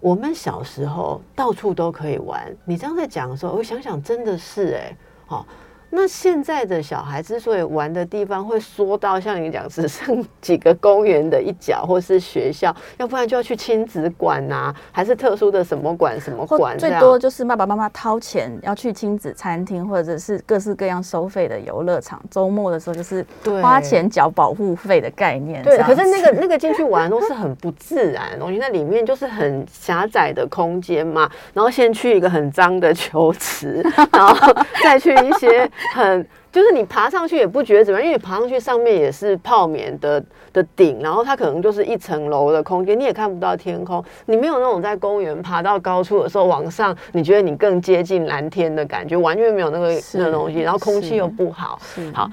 [0.00, 2.54] 我们小时候到处都可以玩。
[2.64, 5.46] 你这样在讲的时候，我想想，真的是哎，好。
[5.90, 16.76] 那现在的小孩之所以玩的地方会缩到像你讲只剩 几个公园的一角，或是学校，要不然就要去亲子馆呐，还是特殊的什么馆什么馆？
[16.78, 22.22] 最多就是爸爸妈妈掏钱要去亲子餐厅，或者是各式各样收费的游乐场。
[22.30, 23.24] 周末的时候就是
[23.62, 25.62] 花钱缴保护费的概念。
[25.62, 35.68] 对，可是那个那个进去玩都是很不自然的东西，那里面就是很狭窄的空间嘛，然后先去一个很脏的 球池，然后再去一些。
[35.94, 51.78] 很，就是你爬上去也不觉得怎么样，因为你爬上去上面也是泡棉的的顶，然后它可能就是一层楼的空间，你也看不到天空，你没有那种在公园爬到高处的时候往上，你觉得你更接近蓝天的感觉，完全没有那个那东西，然后空气又不好，
[52.12, 52.30] 好，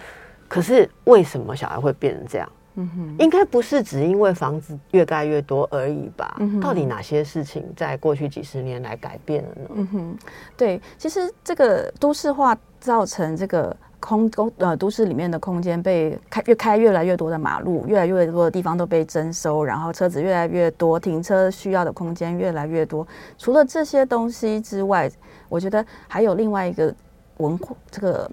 [0.48, 2.52] 可是为什么小孩会变成这样？
[2.76, 6.38] 嗯哼，应该不是只因为房子越盖越多而已吧？
[6.62, 9.70] 到底哪些事情在过去几十年来改变了呢？
[9.76, 10.18] 嗯哼，
[10.58, 23.08] 对，其实这个都市化造成这个空公呃都市里面的空间被开越开越来越多的马路，越来越多的地方都被征收，然后车子越来越多，停车需要的空间越来越多。
[23.38, 25.10] 除了这些东西之外，
[25.48, 26.94] 我觉得还有另外一个
[27.38, 28.30] 文化这个。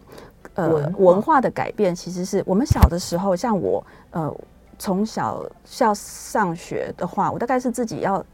[0.54, 4.34] 呃，文化的改变其实是我们小的时候，像我，呃，
[4.78, 8.24] 从小校上学的话，我大概是自己要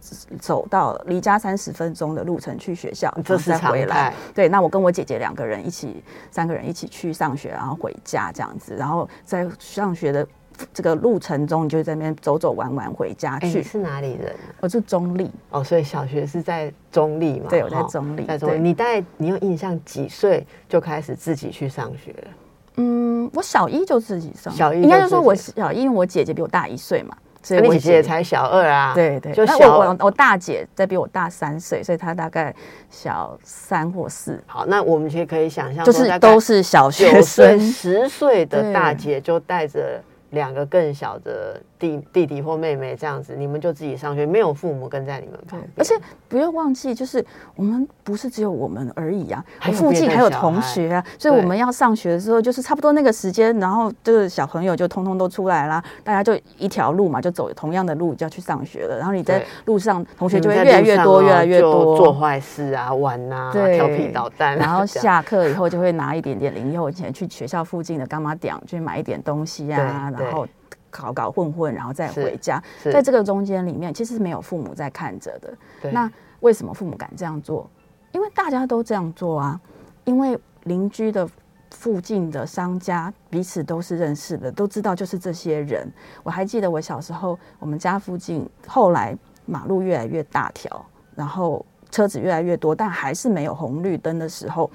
[0.40, 3.12] 走到离家三十分钟的路程去学校，
[3.44, 4.14] 再回来。
[4.34, 10.26] 对，那我跟我姐姐两个人一起，三个人一起去上学，然后回家这样子，然后在上学的。
[10.72, 13.62] 这个路程中，你就在那边走走玩玩，回家去。
[13.62, 14.34] 是哪里人？
[14.60, 17.46] 我是中立哦，所以小学是在中立嘛？
[17.48, 18.24] 对，我在中立。
[18.24, 22.28] 在中立，你大概你有印象几岁就开始自己去上学了？
[22.76, 32.54] 嗯，我小一就自己上，小一应该就说我小一，因为我姐姐比我大一岁嘛，所以我姐姐才小二啊，对对，那就小我我我大姐在比我大三岁，所以她大概
[32.88, 45.94] 小三或四，好，那我们其实可以想象就是都是小学生，十岁的大姐就带着两个更小的弟弟弟或妹妹这样子，你们就自己上学，没有父母跟在你们旁边，而且
[46.28, 47.24] 不要忘记，就是
[47.56, 63.78] 我们不是只有我们而已啊，还附近还有同学啊，所以我对们要上学的时候，就是差不多那个时间，然后这个小朋友就通通都出来啦，大家就一条路嘛，就走同样的路就要去上学了，然后你在路上同学就会越来越多，越哦来越多，做坏事啊、玩啊、对。
[63.78, 70.44] 调皮捣蛋啊，然后下课以后就会拿一点点零用钱去学校附近的干妈店去买一点东西啊，然后
[70.90, 72.62] 搞搞混混，然后再回家。
[72.84, 75.90] 在这个中间里面，其实是没有父母在看着的。
[75.90, 77.68] 那为什么父母敢这样做？
[78.12, 79.60] 因为大家都这样做啊，
[80.04, 81.28] 因为邻居的。
[81.70, 85.86] 附近的商家彼此都是认识的，都知道就是这些人。
[86.22, 90.82] 我还记得我小时候，我们家附近后来马路越来越大条，
[91.14, 94.70] 然后车子越来越多，但还是没有红绿灯的时候，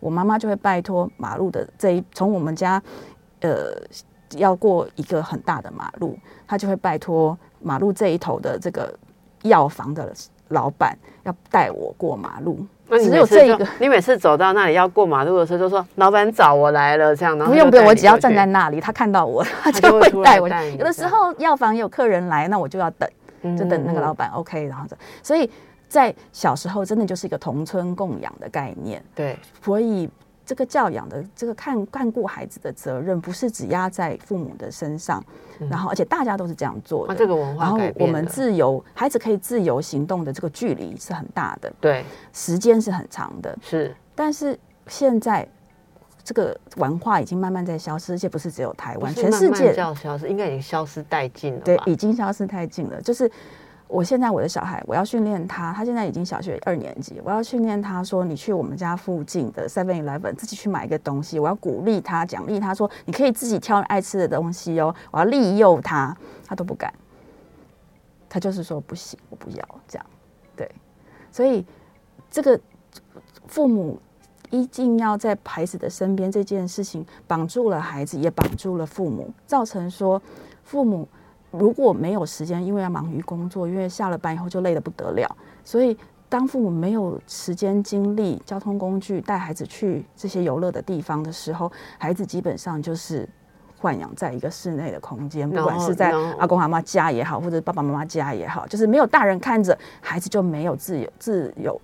[0.00, 2.82] 我妈妈就会拜托马路的这一从我们家
[3.40, 3.74] 呃
[4.36, 8.92] 要过一个很大的马路，他就会拜托马路这一头的这个
[9.42, 10.12] 药房的
[10.48, 12.66] 老板要带我过马路。
[12.90, 20.48] 只有这一个，你每次走到那里要过马路的时候，就说老板找我来了，这样，然后不用不用，我只要站在那里，他看到我，他就就会带我。
[20.48, 23.10] 有的时候药房有客人来，那我就要等，
[23.58, 24.18] 就等那个老板。
[24.18, 25.48] 板 OK，然后这，所以
[25.86, 29.00] 在小时候真的就是一个同村共养的概念。
[29.14, 30.08] 对，所以
[30.48, 35.22] 这个教养的这个看看顾孩子的责任，不是只压在父母的身上，
[35.68, 37.12] 然后而且大家都是这样做的。
[37.12, 43.54] 那这个文化然后我们自由，孩子可以自由行动的这个距离是很大的，对时间是很长的。
[43.60, 45.46] 是但是现在
[46.24, 51.60] 这个文化已经慢慢在消失，而且不是只有台湾，慢慢全世界叫消失，应该已经消失殆尽了？
[51.60, 52.98] 对已经消失殆尽了。
[53.02, 53.30] 就是
[53.88, 66.92] 我现在我的小孩，我要训练他，他现在已经小学二年级，我要训练他说，你去我们家附近的 Seven Eleven 自己去买一个东西，我要鼓励他，奖励他说，你可以自己挑爱吃的东西哦，我要利诱他，他都不敢，
[68.28, 70.06] 他就是说不行，我不要这样，
[70.54, 70.70] 对，
[71.32, 71.64] 所以
[72.30, 72.60] 这个
[73.46, 73.98] 父母。
[74.50, 80.18] 一定要在孩子的身边这件事情绑住了孩子，也绑住了父母，造成说
[80.64, 81.06] 父母
[81.58, 85.96] 如果没有时间，因为要忙于工作，因为下了班以后就累得不得了，所以
[86.28, 93.28] 当父母没有时间、精力、交通工具带孩子去这些游乐的地方的时候，孩子基本上就是
[93.80, 101.80] 豢养在一个室内的空间，不管是在阿公阿妈家也好，或者爸爸妈妈家也好，就是没有大人看着，孩子就没有自由自由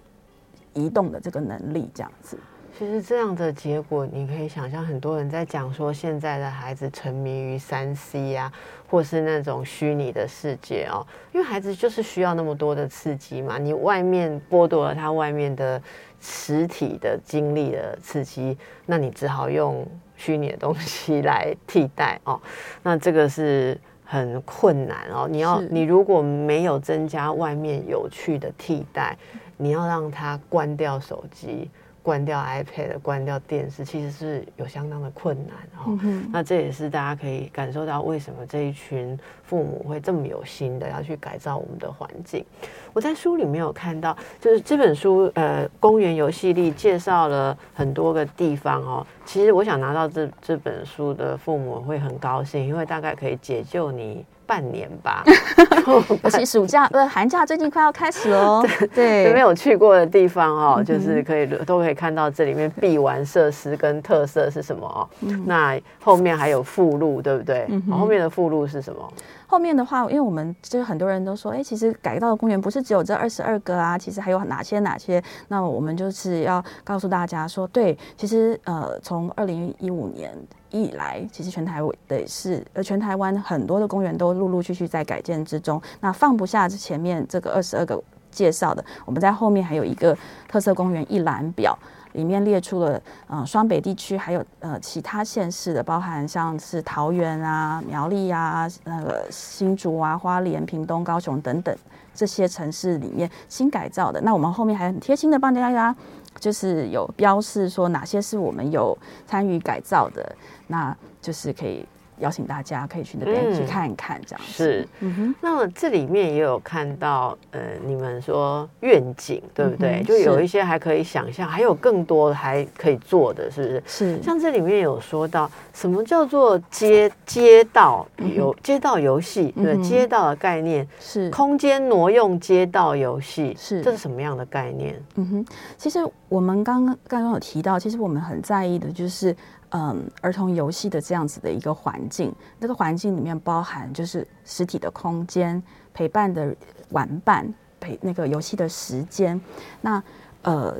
[0.75, 2.39] 移动的这个能力，这样子。
[2.77, 8.53] 其实这样的结果，你可以想象，很多人在讲说，现在的孩子沉迷于三 C 啊，
[8.91, 15.81] 或是那种虚拟的世界哦，因为孩子就是需要那么多的刺激嘛，你外面剥夺了他外面的
[16.21, 22.41] 实体的经历的刺激，那你只好用虚拟的东西来替代哦，
[22.83, 25.29] 那这个是很困难哦。
[25.31, 29.17] 你要你如果没有增加外面有趣的替代，
[29.59, 31.71] 你要让他关掉手机。
[32.05, 35.99] 关掉 iPad、关掉电视，其实是有相当的困难哦。
[36.31, 42.45] 那这也是大家可以感受到为什么这一群父母会这么有心的要去改造我们的环境。
[42.93, 49.07] 我在书里面有看到，就是这本书呃，公园游戏力介绍了很多个地方哦。
[49.25, 55.23] 其实我想拿到这这本书的父母会很高兴，因为大概可以解救你半年吧。
[56.23, 65.09] 而且暑假呃寒假最近快要开始喽， 对，没有去过的地方哦，就是可以都可以看到这里面必玩设施跟特色是什么哦。
[65.47, 67.67] 那后面还有附录，对不对？
[67.91, 69.13] 哦后面的附录是什么？
[69.47, 75.23] 后面的话，因为我们就是很多人都说，哎、其实改造的公园不是只有这二十二个啊，其实还有哪些哪些。
[75.49, 80.35] 那我们就是要告诉大家说，对，其实呃，从二零一五年
[80.75, 85.81] 以来，其实全台的是呃，全台湾很多的公园都陆陆续续在改建之中。
[86.01, 90.17] 那放不下前面这个二十二个介绍的，我们在后面还有一个
[90.49, 91.79] 特色公园一览表。
[92.15, 101.77] 里面列出了呃双北地区，还有呃其他县市的，包含像是桃园啊、苗栗啊、那个新竹啊、花莲、屏东、高雄等等
[102.15, 104.21] 这些城市里面新改造的。
[104.21, 105.93] 那我们后面还很贴心的帮大家，
[106.38, 110.35] 就是有标示说哪些是我们有参与改造的，
[110.66, 111.85] 那就是可以
[112.18, 114.53] 邀请大家可以去那边去嗯看一看，这样子。
[114.53, 114.88] 是。
[115.01, 120.01] 嗯哼，那么这里面也有看到，呃，你们说愿景，对不对？
[120.01, 123.83] 嗯就有一些还可以想象，还有更多还可以做的，是不是？
[123.87, 129.53] 是像这里面有说到，什么叫做街街道游街道游戏？
[129.57, 135.03] 对，街道的概念，是空间挪用街道游戏，是这是什么样的概念？
[135.16, 135.99] 嗯哼，其实
[136.35, 139.37] 我们刚刚刚刚有提到，其实我们很在意的就是，
[139.68, 142.35] 嗯，儿童游戏的这样子的一个环境。
[142.59, 146.53] 那个环境里面包含就是实体的空间、陪伴的
[146.90, 147.47] 玩伴、
[147.79, 149.40] 陪那个游戏的时间。
[149.81, 150.03] 那
[150.42, 150.77] 呃，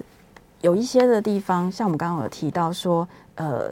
[0.61, 3.71] 有一些的地方，像我们刚刚有提到说，呃。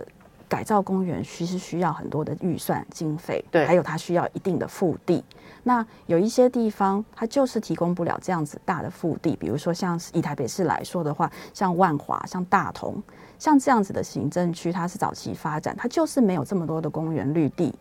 [0.49, 5.25] 改造公园其实需要很多的预算经费，对还有它需要一定的腹地。
[5.65, 13.03] 那有一些地方它就是提供不了这样子大的腹地，比如说像以台北市来说的话，像万华、像大同，
[13.39, 17.75] 像这样子的行政区，它是早期发展，它就是没有这么多的公园绿地。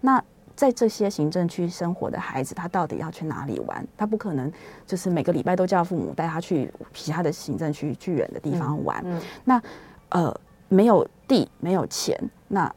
[0.00, 0.22] 那
[0.54, 3.86] 在这些行政区生活的孩子，他到底要去哪里玩？
[3.96, 4.52] 他不可能
[4.86, 9.02] 就是每个礼拜都叫父母带他去其他的行政区去远的地方玩。
[9.04, 9.62] 嗯那
[10.10, 12.18] 呃，没有地，没有钱，
[12.48, 12.70] 那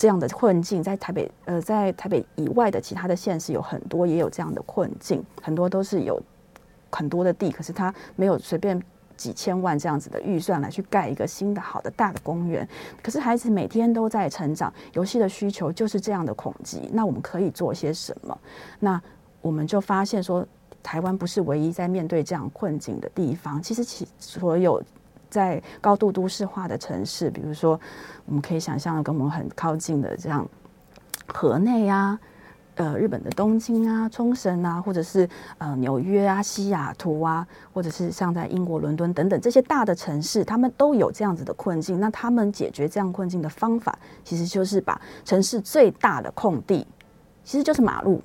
[0.00, 6.18] 这样的困境在台北呃，在台北以外的其他的县市有很多也有这样的困境，很多都是有
[6.90, 8.82] 很多的地，可是他没有随便。
[9.20, 12.66] 几千万这样子的预算来去盖一个新的好的大的公园，
[13.02, 16.88] 可是孩子每天都在成长，游戏的需求就是这样的恐惧。
[16.90, 18.38] 那我们可以做些什么？
[18.78, 18.98] 那
[19.42, 20.42] 我们就发现说，
[20.82, 24.82] 台湾不是唯一在面对这样困境的地方，其实其所有
[25.30, 27.80] 在高度都市化的城市，比如说
[28.26, 30.46] 我们可以想象跟我们很靠近的这样
[31.26, 32.18] 河内啊。
[32.76, 35.28] 呃，日本的东京啊、冲绳啊，或者是
[35.58, 42.00] 呃纽约啊、西雅图啊，或者是像在英国伦敦等等这些大的城市，他们都有这样子的困境。
[42.00, 46.86] 那他们解决这样困境的方法，其实就是把城市最大的空地，
[47.44, 48.22] 其实就是马路，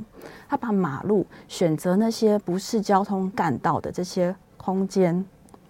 [0.47, 5.25] 他把马路选择那些不是交通干道的这些空间，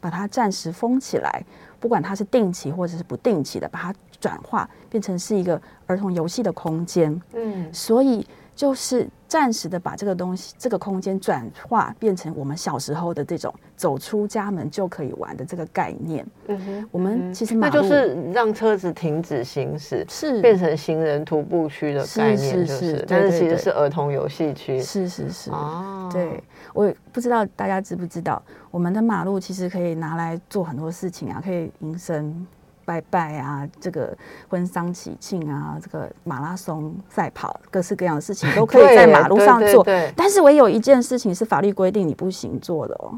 [0.06, 1.44] 把它暂时封起来，
[1.80, 7.20] 不管它是定期或者是不定期的，把它转化变成是一个儿童游戏的空间。
[7.34, 8.24] 嗯，所以
[8.56, 16.24] 就是暂时的把这个东西、这个空间转化变成我们小时候的这种走出家门就可以玩的这个概念。
[16.50, 24.80] 嗯哼我们其实那就是让车子停止行驶，是变成行人徒步区的概念，是就是但是其实是儿童游戏区。
[24.80, 26.44] 是是是，哦，对，
[26.76, 32.46] 我不知道大家知不知道，我们的马路其实可以拿来做很多事情啊，可以迎神
[32.84, 34.16] 拜拜啊，这个
[34.50, 39.82] 婚丧喜庆啊，这个马拉松赛跑，各式各样的事情都可以在马路上做。
[39.86, 43.18] 对对对但是唯有一件事情是法律规定你不行做的哦，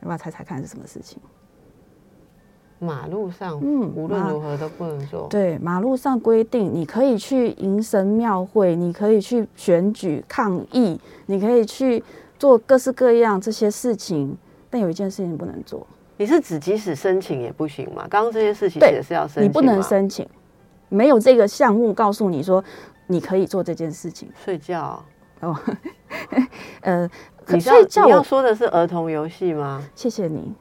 [0.00, 1.20] 要不要猜猜看是什么事情？
[2.78, 5.28] 马路上，嗯无论马如何都不能做。
[5.30, 12.04] 对，马路上规定你可以去迎神庙会，你可以去选举抗议，你可以去
[12.38, 14.36] 做各式各样这些事情，
[14.70, 15.86] 但有一件事情不能做。
[16.16, 18.06] 你是指即使申请也不行吗？
[18.08, 20.26] 刚刚这些事情对也是要申请你不能申请，
[20.88, 22.64] 没有这个项目告诉你说
[23.06, 25.04] 你可以做这件事情睡觉。
[25.40, 25.54] 哦。
[26.80, 27.08] 呃，
[27.44, 29.82] 可你是要你要说的是儿童游戏吗？
[29.94, 30.54] 谢谢你。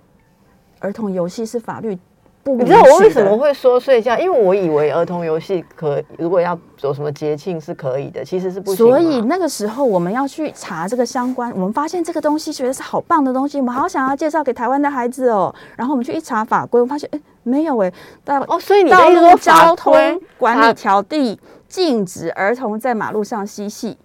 [0.80, 1.98] 儿童游戏是法律
[2.46, 4.16] 不你知道我为什么会说睡觉？
[4.20, 8.92] 因为我以为儿童游戏可如果要有什么节庆是可以的，其实是不行嘛。
[8.92, 15.54] 所以那个时候我们要去查这个相关，我们发现这个东西觉得是好棒的东西，我们好想要介绍给台湾的孩子哦。
[15.76, 17.92] 然后我们去一查法规，我发现哎没有哎，
[18.24, 23.98] 道哦，所以你的道路意思说法交通管理条例禁止儿童在马路上嬉戏。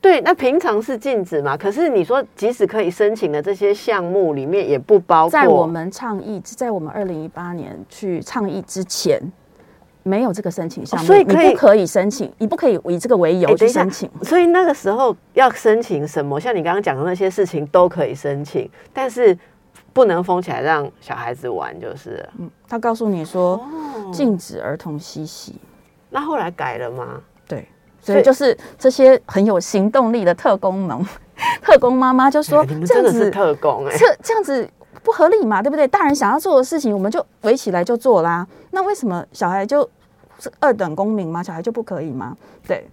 [0.00, 1.56] 对，那平常是禁止嘛？
[1.56, 9.20] 可是你说即使可以申请的这些项目里面也不包括，在我们倡议，在我们二零一八年去倡议之前，
[10.04, 14.08] 没有这个申请项目，哦所以你不可以申请，你不可以以这个为由去申请。
[14.22, 19.36] 所以那个时候要申请什么，像你刚刚讲的那些事情都可以申请，但是
[19.92, 22.24] 不能封起来让小孩子玩，就是。
[22.38, 25.56] 嗯，他告诉你说哦禁止儿童嬉戏，
[26.10, 27.20] 那后来改了吗？
[28.06, 31.06] 对，所以就是这些很有行动力的特工们、
[31.60, 34.66] 特工妈妈就说这样子，真的是特工哎、这这样子
[35.02, 35.86] 不合理嘛，对不对？
[35.88, 38.46] 大人想要做的事情，我们就围起来就做啦。
[38.70, 39.88] 那为什么小孩就
[40.38, 41.42] 是二等公民吗？
[41.42, 42.36] 小孩就不可以吗？
[42.66, 42.86] 对，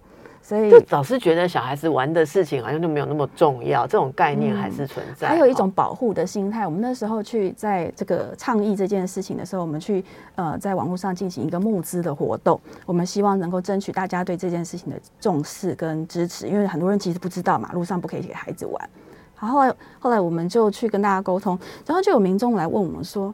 [0.46, 5.26] 所以就老是觉得小孩子玩的事情好像就没有那么重要，这种概念还是存在。
[5.26, 6.66] 还有一哦种保护的心态。
[6.66, 18.90] 我们那时候去在这个倡议这件事情的时候，我们去呃在网络上进行一个募资的活动，我们希望能够争取大家对这件事情的重视跟支持，因为很多人其实不知道马路上不可以给孩子玩。
[19.34, 23.32] 好，后来后来我们就去跟大家沟通，然后就有民众来问我们说：“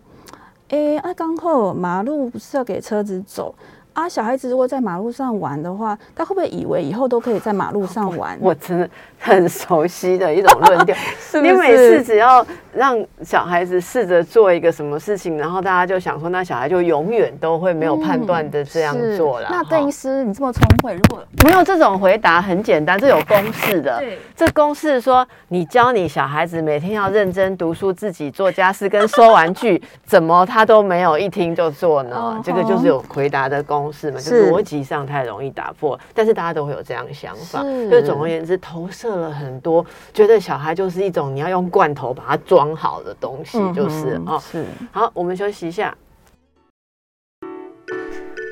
[0.71, 3.53] 诶，啊，刚好马路不是要给车子走？”
[4.01, 8.39] 啊啊，小孩子如果在马路上玩的话，他会不会以为以后都可以在马路上玩？
[8.41, 8.89] 我真的
[9.19, 10.97] 很熟悉的一种论调。
[11.43, 12.03] 你每次？
[12.03, 19.49] 只要让小孩子试着做一个什么事情，然后大家就想说，那小孩就永远都会没有判断的这样做了。
[19.51, 23.99] 那哈邓医师，你这么聪慧，如果没有这种回答很简单，这有公式的。
[23.99, 32.17] 对这公式说，你教你小孩子每天要认真读书，自己做家事跟收玩具，怎么他都没有一听就做呢？
[32.17, 37.63] 哦这个就是有回答的公式嘛，就是是逻辑上太容易打破，但是大家都会有这样的想法。
[37.63, 44.43] 是就总而言之，投射了很多，觉得小孩就是一种你要用罐头把它装好的东西，就是嗯哼哦。
[44.53, 45.97] 是好，我们休息一下。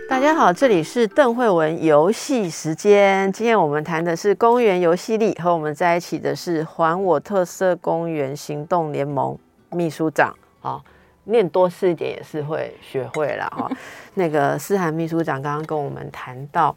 [0.09, 3.31] 大家好，这里是邓慧文游戏时间。
[3.31, 9.39] 今天我们谈的是公园游戏力，和我们在一起的是还我特色公园行动联盟
[9.71, 10.35] 秘书长。
[10.63, 10.81] 哦，
[11.29, 13.47] 念多试一点也是会学会了。
[13.55, 13.71] 哈、
[14.15, 16.75] 那个思涵秘书长刚刚跟我们谈到，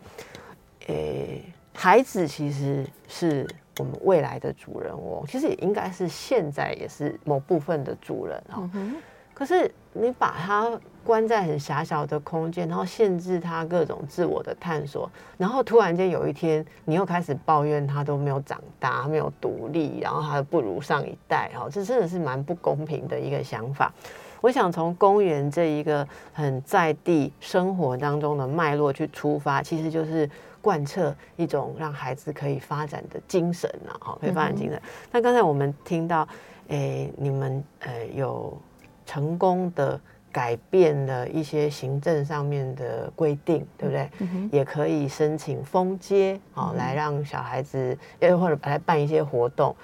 [0.88, 1.42] 诶、
[1.74, 3.48] 孩子其实是
[3.80, 8.70] 我们未来的主人翁，其实也应该是现在也是某部分的主人哈。
[9.34, 23.92] 可是你把他关在很狭小的空间，然后限制他各种自我的探索，然后突然间有一天，你又开始抱怨他都没有长大，没有独立，然后他不如上一代，哈，这真的是蛮不公平的一个想法。
[24.42, 30.30] 我想从公园这一个很在地生活当中的脉络去出发，其实就是
[30.62, 34.82] 贯彻一种让孩子可以发展的精神呐，哈，可以发展精神。
[35.12, 36.28] 那刚才我们听到，
[36.68, 38.58] 诶，你们呃有
[39.06, 40.00] 成功的
[40.32, 44.10] 改变了一些行政上面的规定，对不对？
[44.52, 49.76] 也可以申请封街，哦，来让小孩子，呃，或者来办一些活动。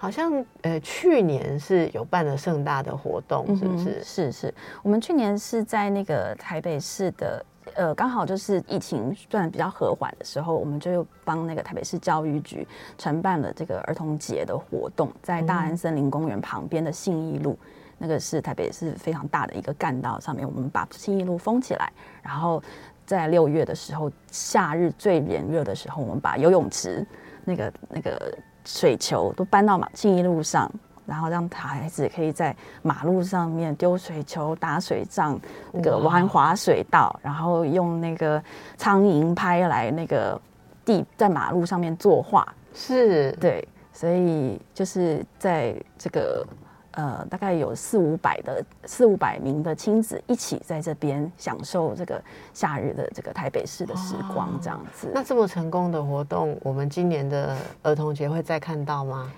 [0.00, 0.32] 好像
[0.62, 3.90] 呃，去年是有办了盛大的活动，是不是？
[3.98, 7.44] 嗯是是，我们去年是在那个台北市的，
[7.74, 17.58] 呃，刚好就是疫情算比较和缓的时候，我们就又帮那个台北市教育局承办了这个儿童节的活动，在大安森林公园旁边的信义路。
[18.00, 21.92] 那个是台北市非常大的一个干道，上面我们把信义路封起来，
[22.22, 22.62] 然后
[23.04, 27.04] 在六月的时候，夏日最炎热的时候，我们把游泳池
[27.44, 28.38] 那个那个
[28.68, 30.70] 水球都搬到马庆一路上，
[31.06, 35.40] 然后让孩子可以在马路上面丢水球、打水仗，
[35.72, 38.42] 那个玩滑水道，然后用那个
[38.76, 40.38] 苍蝇拍来那个
[40.84, 46.46] 地在马路上面作画，是，对，所以就是在这个
[46.92, 52.20] 呃，大概有四五百的四五百名的亲子一起在这边享受这个
[52.52, 55.10] 夏日的这个台北市的时光，这样子。
[55.14, 59.30] 那这么成功的活动，我们今年的儿童节会再看到吗？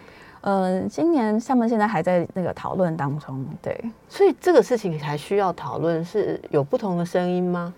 [0.43, 3.79] 呃，今年他们现在还在那个讨论当中，对。
[4.09, 7.75] 所以这个事情还需要讨论，是有不同的声音吗？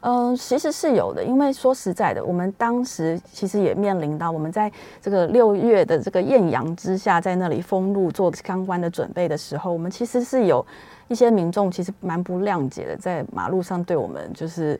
[0.00, 4.70] 嗯，其实是有的，因为说实在的，我们当时其实也面临到我们在
[5.02, 10.64] 这个六月的这个艳阳之下，在那里封路做相关的准备的时候，我们其实是有
[11.08, 14.78] 一些民众其实蛮不谅解的，在马路上对我们就是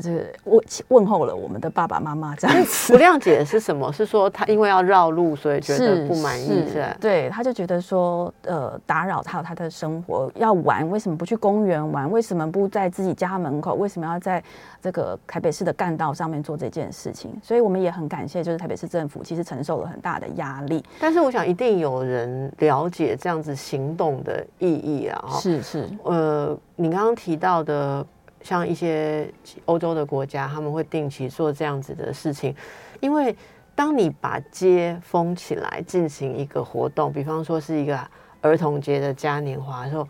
[0.00, 2.92] 这个问问候了我们的爸爸妈妈这样子。
[2.92, 3.92] 不谅解是什么？
[3.92, 6.96] 是说他因为要绕路，所以觉得不满意，是吧？
[7.00, 12.10] 对，他就觉得说，呃，打扰他他的生活，要玩为什么不去公园玩？
[12.10, 13.74] 为什么不在自己家门口？
[13.74, 14.42] 为什么要在
[14.80, 17.36] 这个台北市的干道上面做这件事情？
[17.42, 20.84] 所以我们也很感谢，就是台北市政府其实承受了很大的压力。
[21.00, 25.24] 但是我想一定有人了解这样子行动的意义啊！
[25.26, 28.04] 哈是是，呃，你刚刚提到的，
[28.48, 29.30] 像一些
[29.66, 32.54] 欧洲的国家，他们会定期做这样子的事情，
[32.98, 33.36] 因为
[33.74, 38.00] 当你把街封起来进行一个活动，比方说是一个
[38.40, 40.08] 儿童节的嘉年华的时候，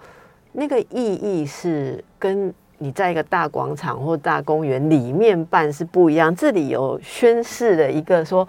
[0.52, 6.32] 那个意义是跟你在一个大广场或大公园里面办是不一样。
[6.32, 8.46] 这里有宣示了一个说，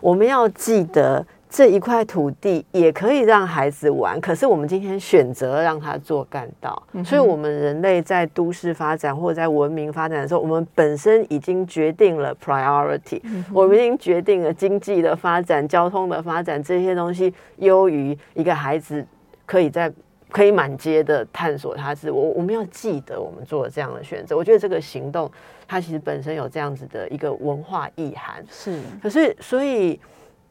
[0.00, 13.20] 我们要记得这一块土地也可以让孩子玩，可是我们今天选择让他做干道，所以我们人类在都市发展或者在文明发展的时候，我们本身已经决定了 priority，、
[13.52, 19.06] 我们已经决定了经济的发展、交通的发展这些东西优于一个孩子
[19.44, 19.92] 可以在。
[20.30, 24.34] 可以满街的探索他自我，我们要记得我们做了这样的选择。
[24.34, 25.30] 我觉得这个行动，
[25.68, 28.42] 它其实本身有这样子的一个文化意涵。
[28.48, 30.00] 是可是，所以，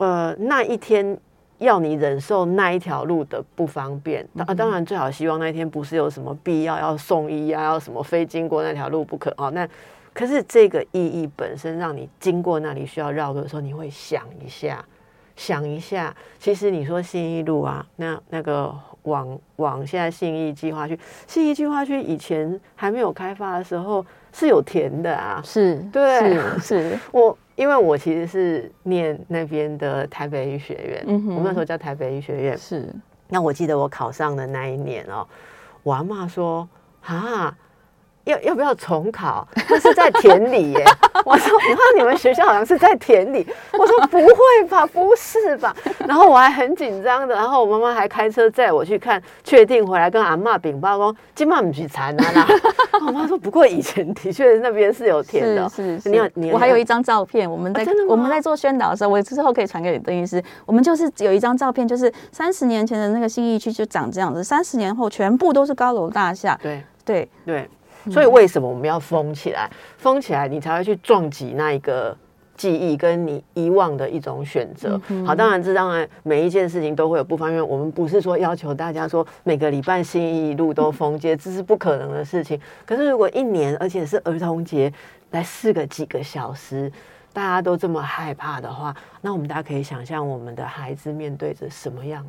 [0.01, 1.15] 呃，那一天
[1.59, 9.49] 要你忍受那一条路的不方便，啊，当然最好希望那一天不是有什么必要要送医啊，要什么非经过那条路不可啊。
[9.49, 9.69] 那
[10.11, 14.83] 可是这个意义本身，让你经过那里需要绕路的时候，你会想一下，
[15.35, 18.73] 想一下，其实你说信义路啊，那那个
[19.03, 24.03] 往往现在信义计划区，信义计划区以前还没有开发的时候，
[24.33, 25.41] 是有甜的啊。
[25.43, 32.57] 是，对是是， 我因为我其实是念那边的台北医学院，我们那时候叫台北医学院。
[32.57, 32.87] 是，
[33.27, 35.27] 那我记得我考上的那一年哦，
[35.83, 36.67] 我阿妈说
[37.03, 37.55] 啊。
[38.25, 39.47] 要要不要重考？
[39.69, 40.85] 那是在田里耶。
[41.25, 43.45] 我说，你看你们学校好像是在田里。
[43.73, 45.75] 我说不会吧，不是吧？
[46.07, 52.47] 然后我还很紧张的，然后我妈妈还开车载我去看，确定回来跟阿妈禀报说，今晚不去参啊啦。
[53.05, 55.69] 我妈说，不过以前的确那边是有田的。
[55.69, 60.41] 是是，你有你我还有一张照片，我们在、我们在做宣导的时候，我之后可以传给邓医师。
[60.65, 66.57] 我们就是有一张照片，就是三十年前的那个新义区就长这样子，三十年后全部都是高楼大厦。
[66.61, 67.69] 对对，对，
[68.09, 69.69] 所以为什么我们要封起来？
[69.97, 72.17] 封起来，你才会去撞击那一个
[72.55, 74.99] 记忆跟你遗忘的一种选择。
[75.25, 77.67] 好，当然这当然每一件事情都会有不方便。
[77.67, 82.59] 我们不是说要求大家说每个礼拜新一路都封街，这是不可能的事情。
[82.85, 84.91] 可是如果一年，而且是儿童节，
[85.31, 86.91] 来四个几个小时。
[87.33, 92.25] 大家都这么害怕的话，那我们大家可以想象，我们的孩子面对着什么样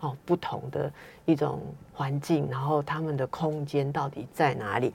[0.00, 0.90] 哦不同的
[1.24, 1.60] 一种
[1.92, 4.92] 环境，然后他们的空间到底在哪里？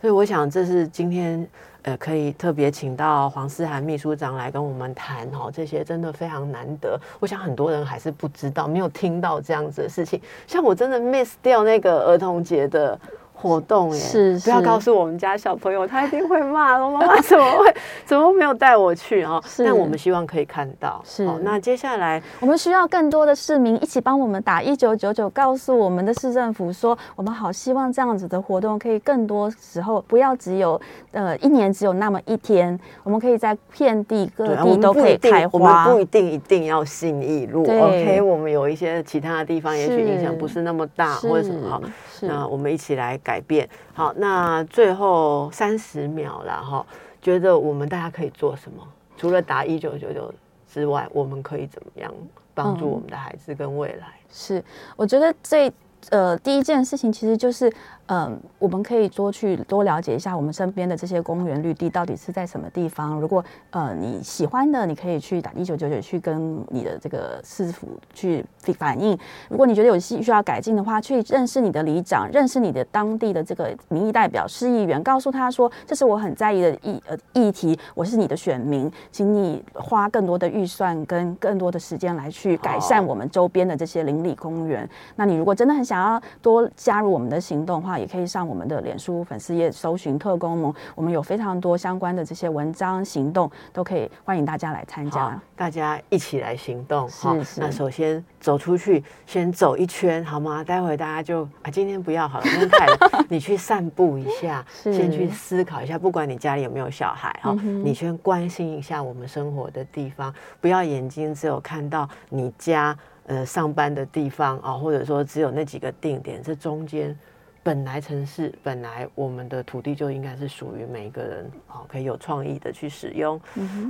[0.00, 1.46] 所以我想，这是今天
[1.82, 7.00] 呃可以特别请到黄思涵秘书长来跟我们谈哦，这些真的非常难得。
[7.20, 10.20] 我想很多人还是不知道，没有听到这样子的事情。
[10.46, 12.98] 像我真的 miss 掉那个儿童节的。
[13.44, 17.74] 活动耶，是不要告诉我们家小朋友，他一定会骂我妈妈怎么会
[18.06, 19.38] 怎么没有带我去哈？
[19.46, 21.02] 是但我们希望可以看到。
[21.04, 30.80] 是好那接下来我们需要更多的市民一起帮我们打一九九九，告诉我们的市政府说，我们好希望这样子的活动可以更多时候，不要只有
[31.12, 36.04] 呃一年只有那么一天，我们可以在遍地各地都可以开花我们不。
[36.04, 38.22] 一定一定要信义路对，OK？
[38.22, 41.80] 我们有一些其他的地方，也许影响不是那么大，或者什么好。
[42.20, 43.68] 那我们一起来改变。
[43.92, 46.86] 好，那最后三十秒了哈，
[47.20, 48.86] 觉得我们大家可以做什么？
[49.16, 50.32] 除了打一九九九
[50.66, 52.12] 之外，我们可以怎么样
[52.52, 54.06] 帮助嗯我们的孩子跟未来？
[54.28, 54.62] 是，
[54.96, 55.72] 我觉得最
[56.10, 57.72] 呃第一件事情其实就是，
[58.06, 63.20] 嗯、我们可以多去多了解一下我们身边的这些公园绿地到底是在什么地方。
[63.20, 68.44] 如果呃你喜欢的，你可以去打一九九九去跟你的这个市府去
[68.78, 69.18] 反映。
[69.48, 84.88] 如果你觉得有需需要改进的话，去认识你的里长，认识你的当地的这个民意代表、市议员，告诉他说这是我很在意的议呃议题，我是你的选民，请你花更多的预算跟更多的时间来去改善我们周边的这些邻里公园。
[85.16, 100.62] 那你如果真的很想要多加入我们的行动的话，也可以上我们的脸书粉丝页搜寻特工盟，我们有非常多相关的这些文章行动，都可以欢迎大家来参加。，大家一起来行动是好那首先走出去，先走一圈好吗？
[100.64, 112.96] 待会大家就啊，今天不要好了，今天太冷， 你去散步一下，先去思考一下，不管你家里有没有小孩哈，嗯你先关心一下我们生活的地方，不要眼睛只有看到你家
[113.26, 117.16] 呃上班的地方啊，或者说只有那几个定点，这中间。
[117.62, 123.40] 本来城市本来我们的土地就应该是属于每一个人，好可以有创意的去使用。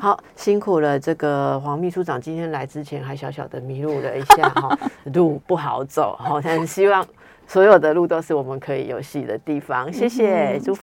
[0.01, 4.79] 好，辛苦了这个黄秘书长，今天来之前还小小的迷路了一下 哈，
[5.13, 7.05] 路不好走哈，但希望
[7.49, 9.93] 所有的路都是我们可以有戏的地方。
[9.93, 10.73] 谢谢，祝福。